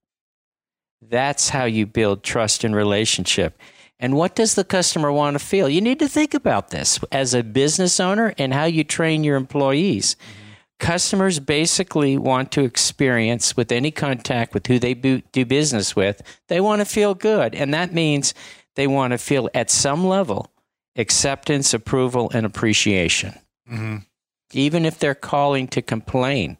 That's 1.02 1.50
how 1.50 1.64
you 1.66 1.84
build 1.84 2.22
trust 2.22 2.64
and 2.64 2.74
relationship. 2.74 3.60
And 3.98 4.16
what 4.16 4.34
does 4.34 4.54
the 4.54 4.64
customer 4.64 5.12
want 5.12 5.34
to 5.34 5.44
feel? 5.44 5.68
You 5.68 5.82
need 5.82 5.98
to 5.98 6.08
think 6.08 6.32
about 6.32 6.70
this 6.70 6.98
as 7.12 7.34
a 7.34 7.42
business 7.42 8.00
owner 8.00 8.32
and 8.38 8.54
how 8.54 8.64
you 8.64 8.82
train 8.82 9.24
your 9.24 9.36
employees. 9.36 10.14
Mm-hmm. 10.14 10.36
Customers 10.78 11.38
basically 11.38 12.16
want 12.16 12.50
to 12.52 12.64
experience 12.64 13.54
with 13.58 13.70
any 13.70 13.90
contact 13.90 14.54
with 14.54 14.66
who 14.68 14.78
they 14.78 14.94
do 14.94 15.44
business 15.44 15.94
with, 15.94 16.22
they 16.48 16.62
want 16.62 16.80
to 16.80 16.86
feel 16.86 17.14
good. 17.14 17.54
And 17.54 17.74
that 17.74 17.92
means 17.92 18.32
they 18.80 18.86
want 18.86 19.10
to 19.10 19.18
feel 19.18 19.50
at 19.52 19.70
some 19.70 20.06
level 20.06 20.50
acceptance, 20.96 21.74
approval, 21.74 22.30
and 22.32 22.46
appreciation. 22.46 23.34
Even 24.52 24.86
if 24.86 24.98
they're 24.98 25.14
calling 25.14 25.68
to 25.68 25.82
complain, 25.82 26.56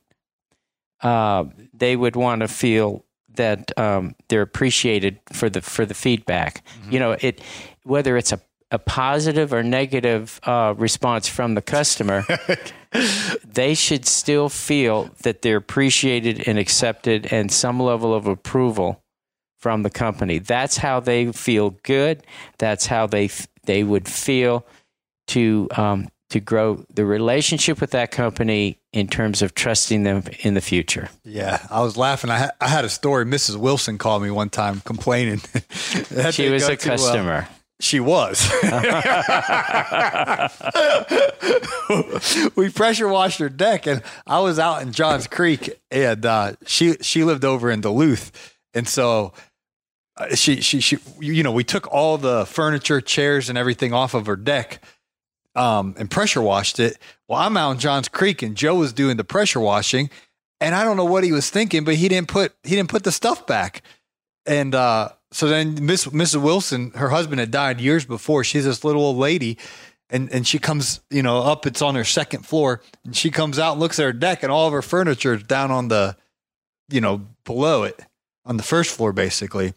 uh, 1.02 1.44
they 1.72 1.96
would 1.96 2.16
want 2.16 2.42
to 2.42 2.48
feel 2.48 3.06
that 3.36 3.76
um, 3.78 4.14
they're 4.28 4.42
appreciated 4.42 5.18
for 5.32 5.48
the 5.48 5.62
for 5.62 5.86
the 5.86 5.94
feedback. 5.94 6.62
You 6.90 6.98
know, 6.98 7.16
it 7.18 7.40
whether 7.84 8.18
it's 8.18 8.32
a 8.32 8.40
a 8.70 8.78
positive 8.78 9.54
or 9.54 9.62
negative 9.62 10.40
uh, 10.44 10.74
response 10.76 11.26
from 11.26 11.54
the 11.54 11.62
customer, 11.62 12.22
they 13.44 13.72
should 13.74 14.04
still 14.04 14.50
feel 14.50 15.08
that 15.22 15.40
they're 15.40 15.56
appreciated 15.56 16.46
and 16.46 16.58
accepted 16.58 17.32
and 17.32 17.50
some 17.50 17.80
level 17.80 18.14
of 18.14 18.26
approval 18.26 19.02
from 19.60 19.82
the 19.82 19.90
company. 19.90 20.38
That's 20.38 20.76
how 20.76 21.00
they 21.00 21.32
feel 21.32 21.70
good. 21.82 22.22
That's 22.58 22.86
how 22.86 23.06
they 23.06 23.26
f- 23.26 23.46
they 23.64 23.84
would 23.84 24.08
feel 24.08 24.66
to 25.28 25.68
um, 25.76 26.08
to 26.30 26.40
grow 26.40 26.84
the 26.92 27.04
relationship 27.04 27.80
with 27.80 27.90
that 27.90 28.10
company 28.10 28.78
in 28.92 29.08
terms 29.08 29.42
of 29.42 29.54
trusting 29.54 30.04
them 30.04 30.24
in 30.40 30.54
the 30.54 30.60
future. 30.60 31.08
Yeah, 31.24 31.64
I 31.70 31.82
was 31.82 31.96
laughing. 31.96 32.30
I 32.30 32.38
had, 32.38 32.50
I 32.60 32.68
had 32.68 32.84
a 32.84 32.88
story. 32.88 33.24
Mrs. 33.24 33.56
Wilson 33.56 33.98
called 33.98 34.22
me 34.22 34.30
one 34.30 34.50
time 34.50 34.80
complaining. 34.84 35.40
She 36.32 36.48
was 36.48 36.64
a 36.64 36.68
well. 36.68 36.76
customer. 36.76 37.48
She 37.80 38.00
was. 38.00 38.50
we 42.56 42.70
pressure 42.70 43.08
washed 43.08 43.38
her 43.38 43.48
deck, 43.48 43.86
and 43.86 44.02
I 44.26 44.40
was 44.40 44.58
out 44.58 44.82
in 44.82 44.92
Johns 44.92 45.26
Creek, 45.26 45.80
and 45.90 46.26
uh, 46.26 46.52
she 46.66 46.96
she 47.00 47.24
lived 47.24 47.44
over 47.44 47.70
in 47.70 47.80
Duluth, 47.80 48.58
and 48.74 48.86
so 48.86 49.28
uh, 49.28 49.30
she 50.34 50.60
she 50.60 50.80
she 50.80 50.98
you 51.20 51.42
know 51.42 51.52
we 51.52 51.64
took 51.64 51.92
all 51.92 52.18
the 52.18 52.46
furniture, 52.46 53.00
chairs, 53.00 53.48
and 53.48 53.56
everything 53.56 53.92
off 53.92 54.14
of 54.14 54.26
her 54.26 54.36
deck, 54.36 54.82
um, 55.54 55.94
and 55.98 56.10
pressure 56.10 56.42
washed 56.42 56.78
it. 56.78 56.98
Well, 57.28 57.38
I'm 57.38 57.56
out 57.56 57.72
in 57.72 57.78
Johns 57.78 58.08
Creek, 58.08 58.42
and 58.42 58.56
Joe 58.56 58.74
was 58.74 58.92
doing 58.92 59.16
the 59.16 59.24
pressure 59.24 59.60
washing, 59.60 60.10
and 60.60 60.74
I 60.74 60.84
don't 60.84 60.96
know 60.96 61.04
what 61.04 61.24
he 61.24 61.32
was 61.32 61.50
thinking, 61.50 61.84
but 61.84 61.94
he 61.94 62.08
didn't 62.08 62.28
put 62.28 62.54
he 62.62 62.76
didn't 62.76 62.90
put 62.90 63.04
the 63.04 63.12
stuff 63.12 63.46
back. 63.46 63.82
And 64.46 64.74
uh, 64.74 65.10
so 65.32 65.48
then 65.48 65.84
Miss 65.84 66.06
Mrs. 66.06 66.42
Wilson, 66.42 66.90
her 66.92 67.10
husband 67.10 67.40
had 67.40 67.50
died 67.50 67.80
years 67.80 68.04
before. 68.04 68.44
She's 68.44 68.64
this 68.64 68.84
little 68.84 69.02
old 69.02 69.16
lady, 69.16 69.58
and 70.10 70.30
and 70.32 70.46
she 70.46 70.58
comes, 70.58 71.00
you 71.10 71.22
know, 71.22 71.38
up. 71.38 71.66
It's 71.66 71.82
on 71.82 71.94
her 71.94 72.04
second 72.04 72.46
floor, 72.46 72.82
and 73.04 73.16
she 73.16 73.30
comes 73.30 73.58
out 73.58 73.72
and 73.72 73.80
looks 73.80 73.98
at 73.98 74.04
her 74.04 74.12
deck, 74.12 74.42
and 74.42 74.52
all 74.52 74.66
of 74.66 74.72
her 74.72 74.82
furniture 74.82 75.34
is 75.34 75.42
down 75.42 75.70
on 75.70 75.88
the, 75.88 76.16
you 76.90 77.00
know, 77.00 77.26
below 77.44 77.84
it 77.84 78.00
on 78.44 78.56
the 78.56 78.62
first 78.62 78.94
floor, 78.94 79.12
basically. 79.12 79.74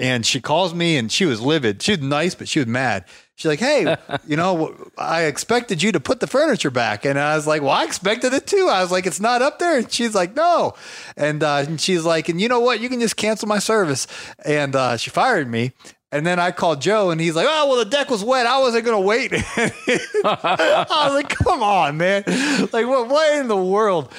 And 0.00 0.24
she 0.24 0.40
calls 0.40 0.72
me, 0.72 0.96
and 0.96 1.12
she 1.12 1.26
was 1.26 1.42
livid. 1.42 1.82
She 1.82 1.92
was 1.92 2.00
nice, 2.00 2.34
but 2.34 2.48
she 2.48 2.58
was 2.58 2.66
mad. 2.66 3.04
She's 3.36 3.48
like, 3.48 3.58
"Hey, 3.58 3.96
you 4.26 4.36
know, 4.36 4.74
I 4.96 5.24
expected 5.24 5.82
you 5.82 5.92
to 5.92 6.00
put 6.00 6.20
the 6.20 6.26
furniture 6.26 6.70
back," 6.70 7.04
and 7.04 7.18
I 7.18 7.36
was 7.36 7.46
like, 7.46 7.60
"Well, 7.60 7.70
I 7.70 7.84
expected 7.84 8.32
it 8.32 8.46
too." 8.46 8.68
I 8.70 8.82
was 8.82 8.90
like, 8.90 9.06
"It's 9.06 9.20
not 9.20 9.42
up 9.42 9.58
there," 9.58 9.78
and 9.78 9.92
she's 9.92 10.14
like, 10.14 10.34
"No," 10.34 10.74
and, 11.18 11.42
uh, 11.42 11.64
and 11.66 11.80
she's 11.80 12.04
like, 12.04 12.30
"And 12.30 12.40
you 12.40 12.48
know 12.48 12.60
what? 12.60 12.80
You 12.80 12.88
can 12.88 12.98
just 12.98 13.16
cancel 13.16 13.46
my 13.46 13.58
service," 13.58 14.06
and 14.44 14.74
uh, 14.74 14.96
she 14.96 15.10
fired 15.10 15.48
me. 15.50 15.72
And 16.12 16.26
then 16.26 16.40
I 16.40 16.50
called 16.50 16.80
Joe, 16.80 17.10
and 17.10 17.20
he's 17.20 17.36
like, 17.36 17.46
"Oh, 17.48 17.68
well, 17.68 17.78
the 17.78 17.84
deck 17.84 18.10
was 18.10 18.24
wet. 18.24 18.46
I 18.46 18.58
wasn't 18.58 18.86
gonna 18.86 19.00
wait." 19.00 19.32
I 19.34 21.02
was 21.04 21.14
like, 21.14 21.28
"Come 21.28 21.62
on, 21.62 21.98
man! 21.98 22.24
Like, 22.72 22.86
what? 22.86 23.08
What 23.08 23.38
in 23.38 23.48
the 23.48 23.56
world? 23.56 24.12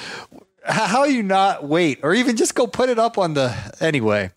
How 0.64 1.04
you 1.04 1.24
not 1.24 1.64
wait, 1.64 1.98
or 2.04 2.14
even 2.14 2.36
just 2.36 2.54
go 2.54 2.68
put 2.68 2.88
it 2.88 2.98
up 3.00 3.18
on 3.18 3.34
the 3.34 3.54
anyway?" 3.80 4.30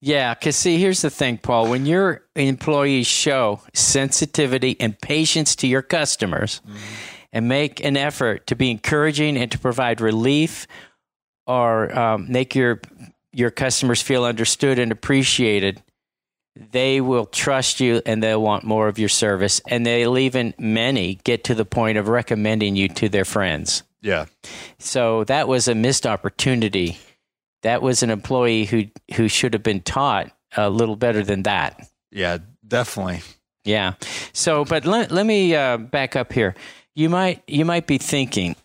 Yeah, 0.00 0.34
because 0.34 0.56
see, 0.56 0.78
here's 0.78 1.02
the 1.02 1.10
thing, 1.10 1.38
Paul. 1.38 1.68
When 1.68 1.84
your 1.84 2.22
employees 2.34 3.06
show 3.06 3.60
sensitivity 3.74 4.76
and 4.80 4.98
patience 4.98 5.54
to 5.56 5.66
your 5.66 5.82
customers, 5.82 6.62
and 7.32 7.48
make 7.48 7.84
an 7.84 7.96
effort 7.96 8.46
to 8.48 8.56
be 8.56 8.70
encouraging 8.70 9.36
and 9.36 9.50
to 9.52 9.58
provide 9.58 10.00
relief 10.00 10.66
or 11.46 11.96
um, 11.96 12.26
make 12.30 12.54
your 12.54 12.80
your 13.32 13.50
customers 13.50 14.02
feel 14.02 14.24
understood 14.24 14.78
and 14.80 14.90
appreciated, 14.90 15.80
they 16.72 17.00
will 17.00 17.26
trust 17.26 17.78
you 17.78 18.02
and 18.04 18.20
they'll 18.20 18.42
want 18.42 18.64
more 18.64 18.88
of 18.88 18.98
your 18.98 19.08
service. 19.08 19.60
And 19.68 19.86
they'll 19.86 20.18
even 20.18 20.52
many 20.58 21.20
get 21.22 21.44
to 21.44 21.54
the 21.54 21.64
point 21.64 21.96
of 21.96 22.08
recommending 22.08 22.74
you 22.74 22.88
to 22.88 23.08
their 23.08 23.24
friends. 23.24 23.84
Yeah. 24.02 24.26
So 24.80 25.22
that 25.24 25.46
was 25.46 25.68
a 25.68 25.76
missed 25.76 26.06
opportunity. 26.06 26.98
That 27.62 27.82
was 27.82 28.02
an 28.02 28.10
employee 28.10 28.64
who 28.64 28.84
who 29.14 29.28
should 29.28 29.52
have 29.54 29.62
been 29.62 29.80
taught 29.80 30.30
a 30.56 30.70
little 30.70 30.96
better 30.96 31.22
than 31.22 31.42
that. 31.44 31.88
Yeah, 32.10 32.38
definitely. 32.66 33.20
Yeah. 33.64 33.94
So, 34.32 34.64
but 34.64 34.86
let, 34.86 35.10
let 35.10 35.26
me 35.26 35.54
uh, 35.54 35.76
back 35.76 36.16
up 36.16 36.32
here. 36.32 36.54
You 36.94 37.08
might 37.08 37.42
you 37.46 37.64
might 37.64 37.86
be 37.86 37.98
thinking, 37.98 38.56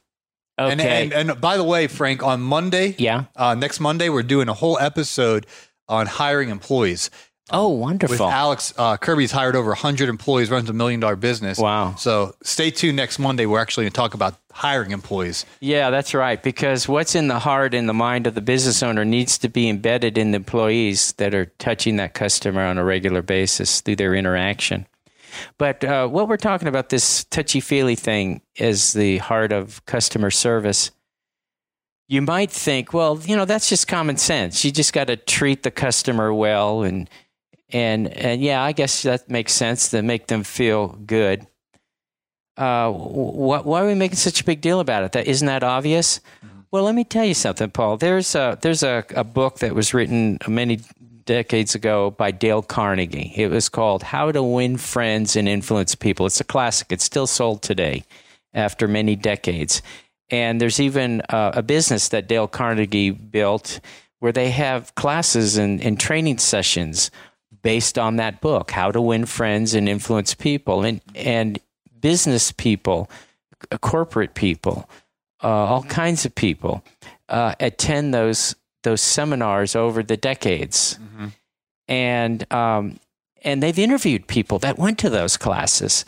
okay, 0.60 0.72
And, 0.72 1.14
and, 1.14 1.30
and 1.32 1.42
by 1.42 1.58
the 1.58 1.64
way, 1.64 1.88
Frank, 1.88 2.24
on 2.24 2.42
Monday, 2.42 2.96
yeah. 2.98 3.26
uh, 3.36 3.56
next 3.56 3.80
Monday, 3.80 4.10
we're 4.10 4.24
doing 4.24 4.50
a 4.50 4.54
whole 4.54 4.80
episode 4.80 5.46
on 5.88 6.08
hiring 6.08 6.50
employees. 6.50 7.10
Oh, 7.52 7.70
With 7.70 7.80
wonderful. 7.80 8.28
Alex 8.28 8.74
uh, 8.76 8.98
Kirby's 8.98 9.32
hired 9.32 9.56
over 9.56 9.70
100 9.70 10.10
employees, 10.10 10.50
runs 10.50 10.68
a 10.68 10.74
million 10.74 11.00
dollar 11.00 11.16
business. 11.16 11.60
Wow. 11.60 11.94
So 11.96 12.36
stay 12.42 12.72
tuned 12.72 12.96
next 12.96 13.20
Monday. 13.20 13.46
We're 13.46 13.60
actually 13.60 13.84
going 13.84 13.92
to 13.92 13.96
talk 13.98 14.14
about 14.16 14.36
hiring 14.52 14.92
employees. 14.92 15.46
Yeah, 15.60 15.92
that's 15.92 16.16
right. 16.16 16.42
Because 16.42 16.88
what's 16.88 17.14
in 17.14 17.28
the 17.28 17.38
heart 17.38 17.76
and 17.76 17.88
the 17.88 17.94
mind 17.94 18.26
of 18.26 18.34
the 18.34 18.42
business 18.42 18.82
owner 18.82 19.06
needs 19.06 19.38
to 19.40 19.50
be 19.50 19.70
embedded 19.70 20.18
in 20.18 20.32
the 20.32 20.38
employees 20.38 21.12
that 21.14 21.36
are 21.36 21.46
touching 21.60 21.98
that 21.98 22.16
customer 22.16 22.62
on 22.66 22.80
a 22.80 22.84
regular 22.84 23.22
basis 23.22 23.80
through 23.82 23.98
their 23.98 24.16
interaction. 24.16 24.88
But 25.60 25.84
uh, 25.84 26.08
what 26.08 26.28
we're 26.28 26.38
talking 26.38 26.68
about, 26.68 26.90
this 26.90 27.26
touchy 27.26 27.60
feely 27.60 27.96
thing, 27.96 28.42
is 28.56 28.94
the 28.94 29.18
heart 29.20 29.52
of 29.52 29.86
customer 29.86 30.32
service. 30.32 30.92
You 32.08 32.22
might 32.22 32.52
think, 32.52 32.94
well, 32.94 33.20
you 33.24 33.36
know, 33.36 33.46
that's 33.46 33.68
just 33.68 33.88
common 33.88 34.18
sense. 34.18 34.64
You 34.64 34.72
just 34.72 34.94
got 34.94 35.08
to 35.08 35.18
treat 35.18 35.64
the 35.64 35.72
customer 35.72 36.34
well, 36.34 36.84
and 36.84 37.10
and 37.76 38.08
and 38.08 38.42
yeah, 38.42 38.64
I 38.64 38.72
guess 38.72 39.04
that 39.04 39.30
makes 39.30 39.54
sense 39.54 39.90
to 39.90 40.02
make 40.02 40.28
them 40.28 40.44
feel 40.44 40.88
good 41.06 41.48
uh, 42.58 42.92
wh- 42.92 43.66
why 43.66 43.82
are 43.82 43.88
we 43.88 43.96
making 43.96 44.16
such 44.16 44.42
a 44.42 44.44
big 44.44 44.62
deal 44.62 44.80
about 44.80 45.04
it? 45.04 45.12
That 45.14 45.28
isn't 45.28 45.46
that 45.48 45.64
obvious? 45.64 46.20
Well, 46.72 46.84
let 46.84 46.96
me 46.96 47.04
tell 47.04 47.26
you 47.26 47.34
something, 47.34 47.70
Paul. 47.72 47.98
There's 47.98 48.36
a 48.36 48.58
there's 48.62 48.84
a, 48.84 49.04
a 49.16 49.24
book 49.24 49.60
that 49.60 49.76
was 49.76 49.94
written 49.94 50.40
many 50.48 50.80
decades 51.26 51.76
ago 51.76 52.12
by 52.12 52.32
Dale 52.32 52.62
Carnegie. 52.62 53.34
It 53.36 53.50
was 53.50 53.70
called 53.70 54.04
How 54.04 54.32
to 54.32 54.44
Win 54.44 54.78
Friends 54.78 55.36
and 55.36 55.48
Influence 55.48 55.96
People. 55.96 56.26
It's 56.26 56.40
a 56.40 56.46
classic. 56.46 56.92
It's 56.92 57.04
still 57.04 57.28
sold 57.28 57.62
today 57.62 58.04
after 58.54 58.88
many 58.88 59.16
decades. 59.16 59.82
And 60.30 60.60
there's 60.60 60.80
even 60.80 61.22
uh, 61.30 61.52
a 61.56 61.64
business 61.64 62.10
that 62.10 62.28
Dale 62.28 62.48
Carnegie 62.48 63.12
built 63.12 63.80
where 64.20 64.32
they 64.32 64.50
have 64.50 64.94
classes 64.96 65.58
and, 65.58 65.82
and 65.82 66.00
training 66.00 66.40
sessions 66.40 67.12
based 67.66 67.98
on 67.98 68.18
that 68.18 68.42
book, 68.42 68.70
How 68.70 68.92
to 68.92 69.02
Win 69.02 69.26
Friends 69.26 69.74
and 69.74 69.90
Influence 69.90 70.36
People. 70.36 70.84
And, 70.84 71.02
and 71.16 71.60
business 72.00 72.52
people, 72.52 73.10
corporate 73.82 74.36
people, 74.36 74.88
uh, 75.44 75.48
all 75.48 75.82
kinds 75.82 76.26
of 76.26 76.36
people 76.36 76.84
uh, 77.28 77.56
attend 77.60 78.14
those 78.14 78.56
those 78.84 79.02
seminars 79.02 79.76
over 79.76 80.04
the 80.04 80.16
decades, 80.16 81.00
and 81.88 82.54
um, 82.54 83.00
and 83.42 83.64
they've 83.64 83.80
interviewed 83.80 84.28
people 84.28 84.60
that 84.60 84.78
went 84.78 85.00
to 85.00 85.10
those 85.10 85.36
classes. 85.36 86.06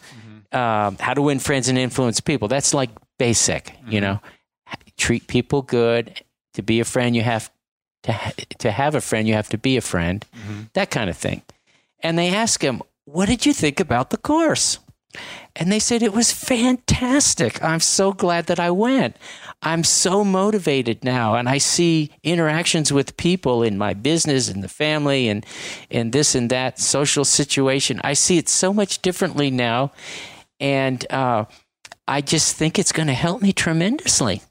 Um, 0.52 0.98
how 1.00 1.16
to 1.16 1.24
win 1.24 1.40
friends 1.40 1.70
and 1.70 1.78
influence 1.78 2.22
people. 2.22 2.48
That's 2.48 2.76
like 2.76 2.92
basic, 3.18 3.74
you 3.90 4.00
know. 4.00 4.22
Treat 4.96 5.26
people 5.26 5.64
good. 5.64 6.22
To 6.54 6.62
be 6.62 6.80
a 6.80 6.86
friend, 6.86 7.16
you 7.16 7.24
have 7.24 7.52
to 8.08 8.14
ha- 8.14 8.34
to 8.58 8.72
have 8.72 8.96
a 8.96 9.02
friend. 9.02 9.28
You 9.28 9.36
have 9.36 9.50
to 9.50 9.58
be 9.58 9.78
a 9.78 9.82
friend. 9.82 10.26
That 10.74 10.90
kind 10.90 11.10
of 11.10 11.18
thing. 11.18 11.42
And 12.04 12.18
they 12.18 12.30
ask 12.34 12.64
him, 12.64 12.82
"What 13.06 13.28
did 13.30 13.46
you 13.46 13.54
think 13.54 13.80
about 13.80 14.10
the 14.10 14.18
course?" 14.18 14.80
And 15.56 15.72
they 15.72 15.80
said, 15.80 16.04
It 16.04 16.14
was 16.14 16.32
fantastic. 16.32 17.64
I'm 17.64 17.80
so 17.80 18.12
glad 18.12 18.46
that 18.48 18.60
I 18.60 18.70
went. 18.70 19.16
I'm 19.62 19.84
so 19.84 20.24
motivated 20.24 21.04
now. 21.04 21.36
And 21.36 21.50
I 21.50 21.58
see 21.58 22.12
interactions 22.24 22.94
with 22.94 23.18
people 23.18 23.64
in 23.64 23.78
my 23.78 23.94
business 23.94 24.50
and 24.50 24.64
the 24.64 24.70
family 24.70 25.28
and, 25.30 25.46
and 25.90 26.14
this 26.14 26.36
and 26.36 26.50
that 26.52 26.80
social 26.80 27.26
situation. 27.26 28.00
I 28.04 28.14
see 28.14 28.38
it 28.38 28.50
so 28.50 28.72
much 28.72 29.02
differently 29.02 29.50
now. 29.50 29.92
And 30.60 31.12
uh, 31.12 31.46
I 32.08 32.22
just 32.22 32.56
think 32.56 32.78
it's 32.78 32.92
going 32.92 33.08
to 33.08 33.14
help 33.14 33.42
me 33.42 33.52
tremendously. 33.54 34.42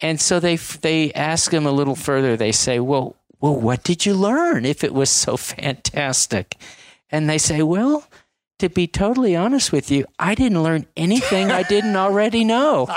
And 0.00 0.20
so 0.20 0.40
they, 0.40 0.56
they 0.56 1.12
ask 1.12 1.52
him 1.52 1.66
a 1.66 1.72
little 1.72 1.96
further. 1.96 2.36
They 2.36 2.52
say, 2.52 2.80
Well, 2.80 3.16
well, 3.40 3.56
what 3.56 3.82
did 3.84 4.06
you 4.06 4.14
learn 4.14 4.64
if 4.64 4.84
it 4.84 4.94
was 4.94 5.10
so 5.10 5.36
fantastic? 5.36 6.56
And 7.10 7.28
they 7.28 7.38
say, 7.38 7.62
Well, 7.62 8.06
to 8.58 8.68
be 8.70 8.86
totally 8.86 9.36
honest 9.36 9.70
with 9.70 9.90
you, 9.90 10.06
I 10.18 10.34
didn't 10.34 10.62
learn 10.62 10.86
anything 10.96 11.50
I 11.50 11.62
didn't 11.62 11.96
already 12.06 12.44
know. 12.44 12.88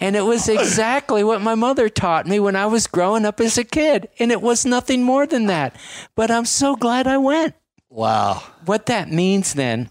And 0.00 0.14
it 0.14 0.22
was 0.22 0.48
exactly 0.48 1.24
what 1.24 1.40
my 1.40 1.54
mother 1.54 1.88
taught 1.88 2.26
me 2.26 2.38
when 2.38 2.56
I 2.56 2.66
was 2.66 2.86
growing 2.86 3.24
up 3.24 3.40
as 3.40 3.56
a 3.56 3.64
kid. 3.64 4.08
And 4.18 4.30
it 4.30 4.42
was 4.42 4.66
nothing 4.66 5.02
more 5.02 5.26
than 5.26 5.46
that. 5.46 5.76
But 6.14 6.30
I'm 6.30 6.44
so 6.44 6.76
glad 6.76 7.06
I 7.06 7.18
went. 7.18 7.54
Wow. 7.88 8.42
What 8.66 8.86
that 8.86 9.10
means 9.10 9.54
then 9.54 9.90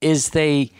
is 0.00 0.30
they 0.30 0.70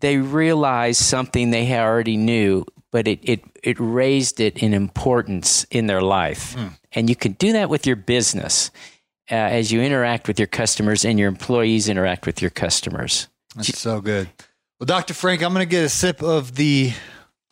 they 0.00 0.16
realized 0.16 1.00
something 1.00 1.50
they 1.50 1.76
already 1.76 2.16
knew, 2.16 2.64
but 2.90 3.06
it, 3.06 3.20
it, 3.22 3.42
it 3.62 3.76
raised 3.78 4.40
it 4.40 4.58
in 4.58 4.72
importance 4.74 5.64
in 5.70 5.86
their 5.86 6.02
life. 6.02 6.56
And 6.92 7.08
you 7.08 7.16
can 7.16 7.32
do 7.32 7.52
that 7.52 7.68
with 7.68 7.86
your 7.86 7.96
business 7.96 8.70
uh, 9.30 9.34
as 9.34 9.70
you 9.70 9.82
interact 9.82 10.26
with 10.26 10.38
your 10.38 10.46
customers 10.46 11.04
and 11.04 11.18
your 11.18 11.28
employees 11.28 11.88
interact 11.88 12.26
with 12.26 12.40
your 12.40 12.50
customers. 12.50 13.28
That's 13.54 13.78
so 13.78 14.00
good. 14.00 14.28
Well, 14.80 14.86
Dr. 14.86 15.12
Frank, 15.12 15.42
I'm 15.42 15.52
going 15.52 15.66
to 15.66 15.70
get 15.70 15.84
a 15.84 15.88
sip 15.88 16.22
of 16.22 16.54
the 16.54 16.92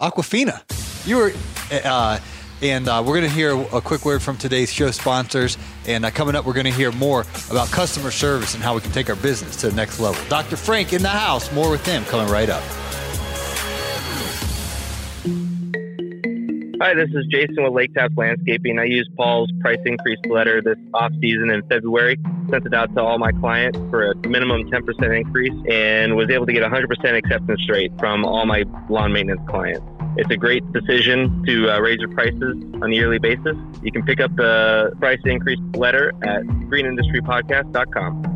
Aquafina. 0.00 0.62
You 1.06 1.16
were, 1.16 1.32
uh, 1.84 2.18
and 2.62 2.88
uh, 2.88 3.02
we're 3.04 3.18
going 3.18 3.28
to 3.28 3.34
hear 3.34 3.52
a 3.72 3.80
quick 3.80 4.04
word 4.04 4.22
from 4.22 4.38
today's 4.38 4.72
show 4.72 4.90
sponsors. 4.90 5.58
And 5.86 6.04
uh, 6.04 6.10
coming 6.10 6.34
up, 6.34 6.46
we're 6.46 6.54
going 6.54 6.66
to 6.66 6.72
hear 6.72 6.92
more 6.92 7.24
about 7.50 7.70
customer 7.70 8.10
service 8.10 8.54
and 8.54 8.62
how 8.62 8.74
we 8.74 8.80
can 8.80 8.92
take 8.92 9.10
our 9.10 9.16
business 9.16 9.56
to 9.56 9.70
the 9.70 9.76
next 9.76 10.00
level. 10.00 10.22
Dr. 10.28 10.56
Frank 10.56 10.92
in 10.92 11.02
the 11.02 11.08
house. 11.08 11.52
More 11.52 11.70
with 11.70 11.84
him 11.84 12.04
coming 12.04 12.32
right 12.32 12.48
up. 12.48 12.62
Hi, 16.78 16.92
this 16.92 17.08
is 17.14 17.24
Jason 17.30 17.64
with 17.64 17.72
Lake 17.72 17.94
Taps 17.94 18.14
Landscaping. 18.18 18.78
I 18.78 18.84
used 18.84 19.08
Paul's 19.16 19.50
price 19.60 19.78
increase 19.86 20.18
letter 20.28 20.60
this 20.60 20.76
off 20.92 21.10
season 21.22 21.50
in 21.50 21.62
February, 21.68 22.18
sent 22.50 22.66
it 22.66 22.74
out 22.74 22.94
to 22.94 23.02
all 23.02 23.18
my 23.18 23.32
clients 23.32 23.78
for 23.88 24.10
a 24.10 24.28
minimum 24.28 24.70
10% 24.70 25.16
increase, 25.16 25.54
and 25.70 26.16
was 26.16 26.28
able 26.28 26.44
to 26.44 26.52
get 26.52 26.62
100% 26.62 27.16
acceptance 27.16 27.60
rate 27.70 27.92
from 27.98 28.26
all 28.26 28.44
my 28.44 28.64
lawn 28.90 29.10
maintenance 29.10 29.40
clients. 29.48 29.86
It's 30.18 30.30
a 30.30 30.36
great 30.36 30.70
decision 30.72 31.42
to 31.46 31.70
uh, 31.70 31.80
raise 31.80 31.98
your 31.98 32.10
prices 32.10 32.62
on 32.82 32.92
a 32.92 32.94
yearly 32.94 33.20
basis. 33.20 33.56
You 33.82 33.90
can 33.90 34.04
pick 34.04 34.20
up 34.20 34.36
the 34.36 34.92
price 34.98 35.20
increase 35.24 35.60
letter 35.74 36.12
at 36.22 36.42
greenindustrypodcast.com. 36.42 38.35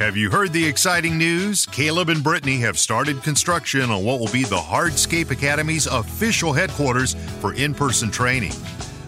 Have 0.00 0.16
you 0.16 0.30
heard 0.30 0.54
the 0.54 0.64
exciting 0.64 1.18
news? 1.18 1.66
Caleb 1.66 2.08
and 2.08 2.24
Brittany 2.24 2.56
have 2.60 2.78
started 2.78 3.22
construction 3.22 3.90
on 3.90 4.02
what 4.02 4.18
will 4.18 4.32
be 4.32 4.44
the 4.44 4.56
Hardscape 4.56 5.30
Academy's 5.30 5.86
official 5.86 6.54
headquarters 6.54 7.12
for 7.40 7.52
in 7.52 7.74
person 7.74 8.10
training. 8.10 8.54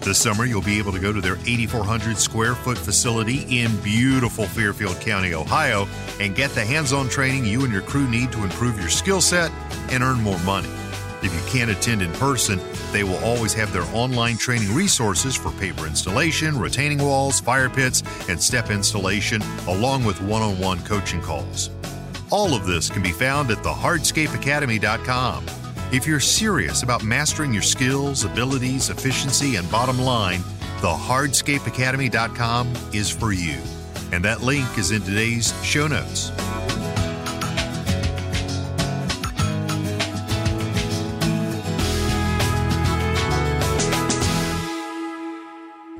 This 0.00 0.18
summer, 0.18 0.44
you'll 0.44 0.60
be 0.60 0.78
able 0.78 0.92
to 0.92 0.98
go 0.98 1.10
to 1.10 1.22
their 1.22 1.36
8,400 1.46 2.18
square 2.18 2.54
foot 2.54 2.76
facility 2.76 3.46
in 3.62 3.74
beautiful 3.80 4.44
Fairfield 4.44 5.00
County, 5.00 5.32
Ohio, 5.32 5.88
and 6.20 6.36
get 6.36 6.50
the 6.50 6.62
hands 6.62 6.92
on 6.92 7.08
training 7.08 7.46
you 7.46 7.64
and 7.64 7.72
your 7.72 7.80
crew 7.80 8.06
need 8.06 8.30
to 8.32 8.44
improve 8.44 8.78
your 8.78 8.90
skill 8.90 9.22
set 9.22 9.50
and 9.90 10.02
earn 10.02 10.20
more 10.20 10.38
money. 10.40 10.68
If 11.22 11.32
you 11.32 11.40
can't 11.50 11.70
attend 11.70 12.02
in 12.02 12.12
person, 12.14 12.60
they 12.90 13.04
will 13.04 13.18
always 13.24 13.52
have 13.54 13.72
their 13.72 13.84
online 13.94 14.36
training 14.36 14.74
resources 14.74 15.36
for 15.36 15.50
paver 15.50 15.86
installation, 15.86 16.58
retaining 16.58 16.98
walls, 17.02 17.38
fire 17.40 17.70
pits, 17.70 18.02
and 18.28 18.42
step 18.42 18.70
installation, 18.70 19.40
along 19.68 20.04
with 20.04 20.20
one 20.20 20.42
on 20.42 20.58
one 20.58 20.82
coaching 20.84 21.20
calls. 21.20 21.70
All 22.30 22.54
of 22.54 22.66
this 22.66 22.90
can 22.90 23.02
be 23.02 23.12
found 23.12 23.50
at 23.50 23.58
thehardscapeacademy.com. 23.58 25.46
If 25.92 26.06
you're 26.06 26.20
serious 26.20 26.82
about 26.82 27.04
mastering 27.04 27.52
your 27.52 27.62
skills, 27.62 28.24
abilities, 28.24 28.88
efficiency, 28.88 29.56
and 29.56 29.70
bottom 29.70 29.98
line, 30.00 30.40
thehardscapeacademy.com 30.80 32.72
is 32.94 33.10
for 33.10 33.32
you. 33.32 33.58
And 34.12 34.24
that 34.24 34.40
link 34.40 34.78
is 34.78 34.90
in 34.90 35.02
today's 35.02 35.54
show 35.62 35.86
notes. 35.86 36.30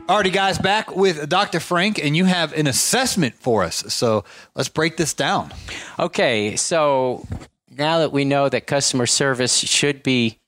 Alrighty, 0.08 0.32
guys, 0.32 0.58
back 0.58 0.96
with 0.96 1.28
Dr. 1.28 1.60
Frank, 1.60 2.04
and 2.04 2.16
you 2.16 2.24
have 2.24 2.52
an 2.54 2.66
assessment 2.66 3.36
for 3.36 3.62
us. 3.62 3.84
So 3.94 4.24
let's 4.56 4.68
break 4.68 4.96
this 4.96 5.14
down. 5.14 5.54
Okay, 5.96 6.56
so 6.56 7.24
now 7.70 8.00
that 8.00 8.10
we 8.10 8.24
know 8.24 8.48
that 8.48 8.66
customer 8.66 9.06
service 9.06 9.56
should 9.56 10.02
be 10.02 10.40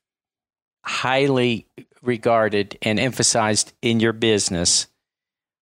highly 0.84 1.66
regarded 2.02 2.76
and 2.82 2.98
emphasized 2.98 3.72
in 3.80 4.00
your 4.00 4.12
business, 4.12 4.88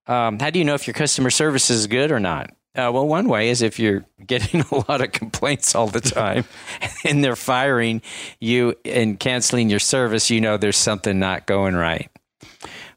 um, 0.07 0.39
how 0.39 0.49
do 0.49 0.59
you 0.59 0.65
know 0.65 0.73
if 0.73 0.87
your 0.87 0.93
customer 0.93 1.29
service 1.29 1.69
is 1.69 1.85
good 1.85 2.11
or 2.11 2.19
not? 2.19 2.49
Uh, 2.73 2.89
well, 2.93 3.05
one 3.05 3.27
way 3.27 3.49
is 3.49 3.61
if 3.61 3.77
you're 3.77 4.05
getting 4.25 4.61
a 4.61 4.75
lot 4.89 5.01
of 5.01 5.11
complaints 5.11 5.75
all 5.75 5.87
the 5.87 5.99
time 5.99 6.45
and 7.05 7.21
they're 7.21 7.35
firing 7.35 8.01
you 8.39 8.73
and 8.85 9.19
canceling 9.19 9.69
your 9.69 9.79
service, 9.79 10.29
you 10.29 10.39
know 10.39 10.55
there's 10.55 10.77
something 10.77 11.19
not 11.19 11.45
going 11.45 11.75
right. 11.75 12.09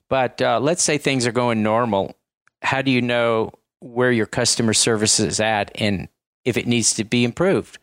But 0.09 0.40
uh, 0.43 0.61
let's 0.61 0.83
say 0.83 0.99
things 0.99 1.27
are 1.27 1.33
going 1.33 1.62
normal. 1.62 2.17
How 2.62 2.83
do 2.83 2.90
you 2.90 3.03
know 3.03 3.53
where 3.81 4.12
your 4.12 4.27
customer 4.27 4.75
service 4.75 5.21
is 5.21 5.40
at 5.40 5.71
and 5.75 6.09
if 6.45 6.57
it 6.57 6.67
needs 6.67 6.95
to 6.95 7.05
be 7.05 7.25
improved? 7.25 7.79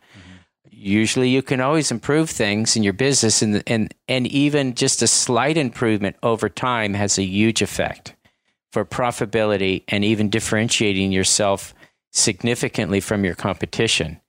Usually, 0.70 1.30
you 1.30 1.44
can 1.44 1.62
always 1.62 1.92
improve 1.92 2.30
things 2.30 2.76
in 2.76 2.82
your 2.82 2.94
business, 2.94 3.44
and 3.44 3.62
and 3.68 3.94
and 4.08 4.26
even 4.26 4.74
just 4.74 5.04
a 5.04 5.08
slight 5.08 5.56
improvement 5.56 6.16
over 6.24 6.50
time 6.50 6.96
has 6.96 7.20
a 7.20 7.24
huge 7.24 7.62
effect 7.62 8.16
for 8.72 8.84
profitability 8.84 9.84
and 9.88 10.04
even 10.04 10.32
differentiating 10.32 11.12
yourself 11.12 11.76
significantly 12.12 13.00
from 13.00 13.24
your 13.24 13.36
competition. 13.36 14.20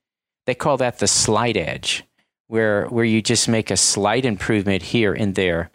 They 0.44 0.54
call 0.54 0.76
that 0.76 0.98
the 0.98 1.06
slight 1.06 1.56
edge, 1.56 2.04
where 2.48 2.86
where 2.88 3.04
you 3.04 3.22
just 3.22 3.48
make 3.48 3.70
a 3.70 3.76
slight 3.78 4.26
improvement 4.26 4.82
here 4.82 5.14
and 5.14 5.34
there 5.34 5.70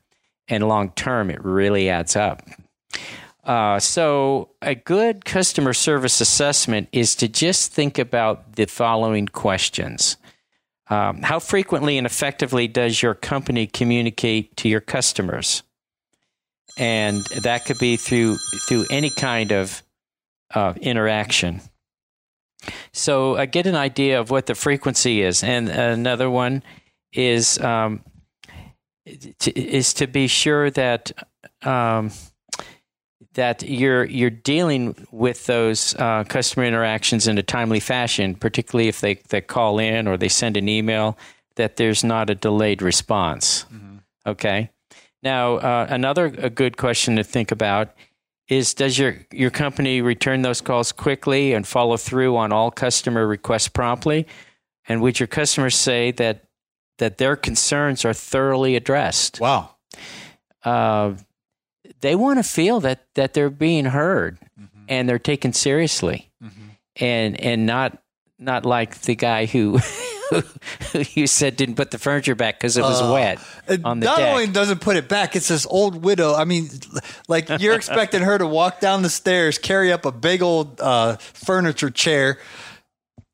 and 0.47 0.67
long 0.67 0.91
term, 0.91 1.29
it 1.29 1.43
really 1.43 1.89
adds 1.89 2.15
up. 2.15 2.41
Uh, 3.43 3.79
so, 3.79 4.49
a 4.61 4.75
good 4.75 5.23
customer 5.23 5.73
service 5.73 6.19
assessment 6.19 6.89
is 6.91 7.15
to 7.15 7.29
just 7.29 7.71
think 7.71 7.97
about 7.97 8.57
the 8.57 8.65
following 8.65 9.25
questions. 9.25 10.17
Um, 10.89 11.21
how 11.21 11.39
frequently 11.39 11.97
and 11.97 12.05
effectively 12.05 12.67
does 12.67 13.01
your 13.01 13.13
company 13.13 13.65
communicate 13.65 14.55
to 14.57 14.69
your 14.69 14.81
customers? 14.81 15.63
And 16.77 17.23
that 17.41 17.65
could 17.65 17.79
be 17.79 17.95
through 17.95 18.35
through 18.67 18.85
any 18.91 19.09
kind 19.09 19.53
of 19.53 19.81
uh, 20.53 20.73
interaction. 20.81 21.61
So, 22.91 23.35
uh, 23.35 23.45
get 23.45 23.65
an 23.65 23.75
idea 23.75 24.19
of 24.19 24.29
what 24.29 24.47
the 24.47 24.55
frequency 24.55 25.21
is. 25.21 25.41
And 25.41 25.69
another 25.69 26.29
one 26.29 26.63
is 27.13 27.59
um, 27.59 28.01
is 29.45 29.93
to 29.95 30.07
be 30.07 30.27
sure 30.27 30.69
that 30.71 31.11
um, 31.63 32.11
that 33.33 33.63
you're 33.63 34.05
you're 34.05 34.29
dealing 34.29 34.95
with 35.11 35.45
those 35.45 35.95
uh, 35.95 36.23
customer 36.25 36.65
interactions 36.65 37.27
in 37.27 37.37
a 37.37 37.43
timely 37.43 37.79
fashion, 37.79 38.35
particularly 38.35 38.89
if 38.89 38.99
they, 38.99 39.15
they 39.29 39.41
call 39.41 39.79
in 39.79 40.07
or 40.07 40.17
they 40.17 40.27
send 40.27 40.57
an 40.57 40.67
email, 40.67 41.17
that 41.55 41.77
there's 41.77 42.03
not 42.03 42.29
a 42.29 42.35
delayed 42.35 42.81
response. 42.81 43.65
Mm-hmm. 43.65 43.97
Okay. 44.25 44.71
Now, 45.23 45.55
uh, 45.55 45.87
another 45.89 46.25
a 46.25 46.49
good 46.49 46.77
question 46.77 47.15
to 47.15 47.23
think 47.23 47.51
about 47.51 47.93
is: 48.49 48.73
Does 48.73 48.97
your 48.97 49.17
your 49.31 49.51
company 49.51 50.01
return 50.01 50.41
those 50.41 50.61
calls 50.61 50.91
quickly 50.91 51.53
and 51.53 51.65
follow 51.65 51.97
through 51.97 52.35
on 52.37 52.51
all 52.51 52.71
customer 52.71 53.25
requests 53.25 53.67
promptly? 53.67 54.27
And 54.87 55.01
would 55.01 55.19
your 55.19 55.27
customers 55.27 55.75
say 55.75 56.11
that 56.13 56.46
that 56.97 57.17
their 57.17 57.35
concerns 57.35 58.03
are 58.05 58.13
thoroughly 58.13 58.75
addressed. 58.75 59.39
Wow. 59.39 59.75
Uh, 60.63 61.13
they 62.01 62.15
want 62.15 62.39
to 62.39 62.43
feel 62.43 62.79
that 62.81 63.05
that 63.15 63.33
they're 63.33 63.49
being 63.49 63.85
heard 63.85 64.39
mm-hmm. 64.59 64.85
and 64.87 65.07
they're 65.07 65.19
taken 65.19 65.53
seriously, 65.53 66.29
mm-hmm. 66.43 66.67
and 66.97 67.39
and 67.39 67.65
not 67.65 67.97
not 68.39 68.65
like 68.65 69.01
the 69.01 69.15
guy 69.15 69.45
who. 69.45 69.79
who 70.29 70.43
you 71.13 71.25
said 71.25 71.55
didn't 71.55 71.75
put 71.75 71.89
the 71.91 71.97
furniture 71.97 72.35
back 72.35 72.59
because 72.59 72.75
it 72.75 72.81
was 72.81 73.01
uh, 73.01 73.13
wet 73.13 73.39
on 73.85 74.01
the 74.01 74.05
not 74.05 74.17
deck. 74.17 74.33
only 74.33 74.45
doesn't 74.45 74.81
put 74.81 74.97
it 74.97 75.07
back, 75.07 75.37
it's 75.37 75.47
this 75.47 75.65
old 75.65 76.03
widow. 76.03 76.35
I 76.35 76.43
mean, 76.43 76.67
like 77.29 77.47
you're 77.61 77.75
expecting 77.77 78.23
her 78.23 78.37
to 78.37 78.45
walk 78.45 78.81
down 78.81 79.03
the 79.03 79.09
stairs, 79.09 79.57
carry 79.57 79.89
up 79.89 80.05
a 80.05 80.11
big 80.11 80.41
old 80.41 80.81
uh, 80.81 81.15
furniture 81.15 81.89
chair, 81.89 82.39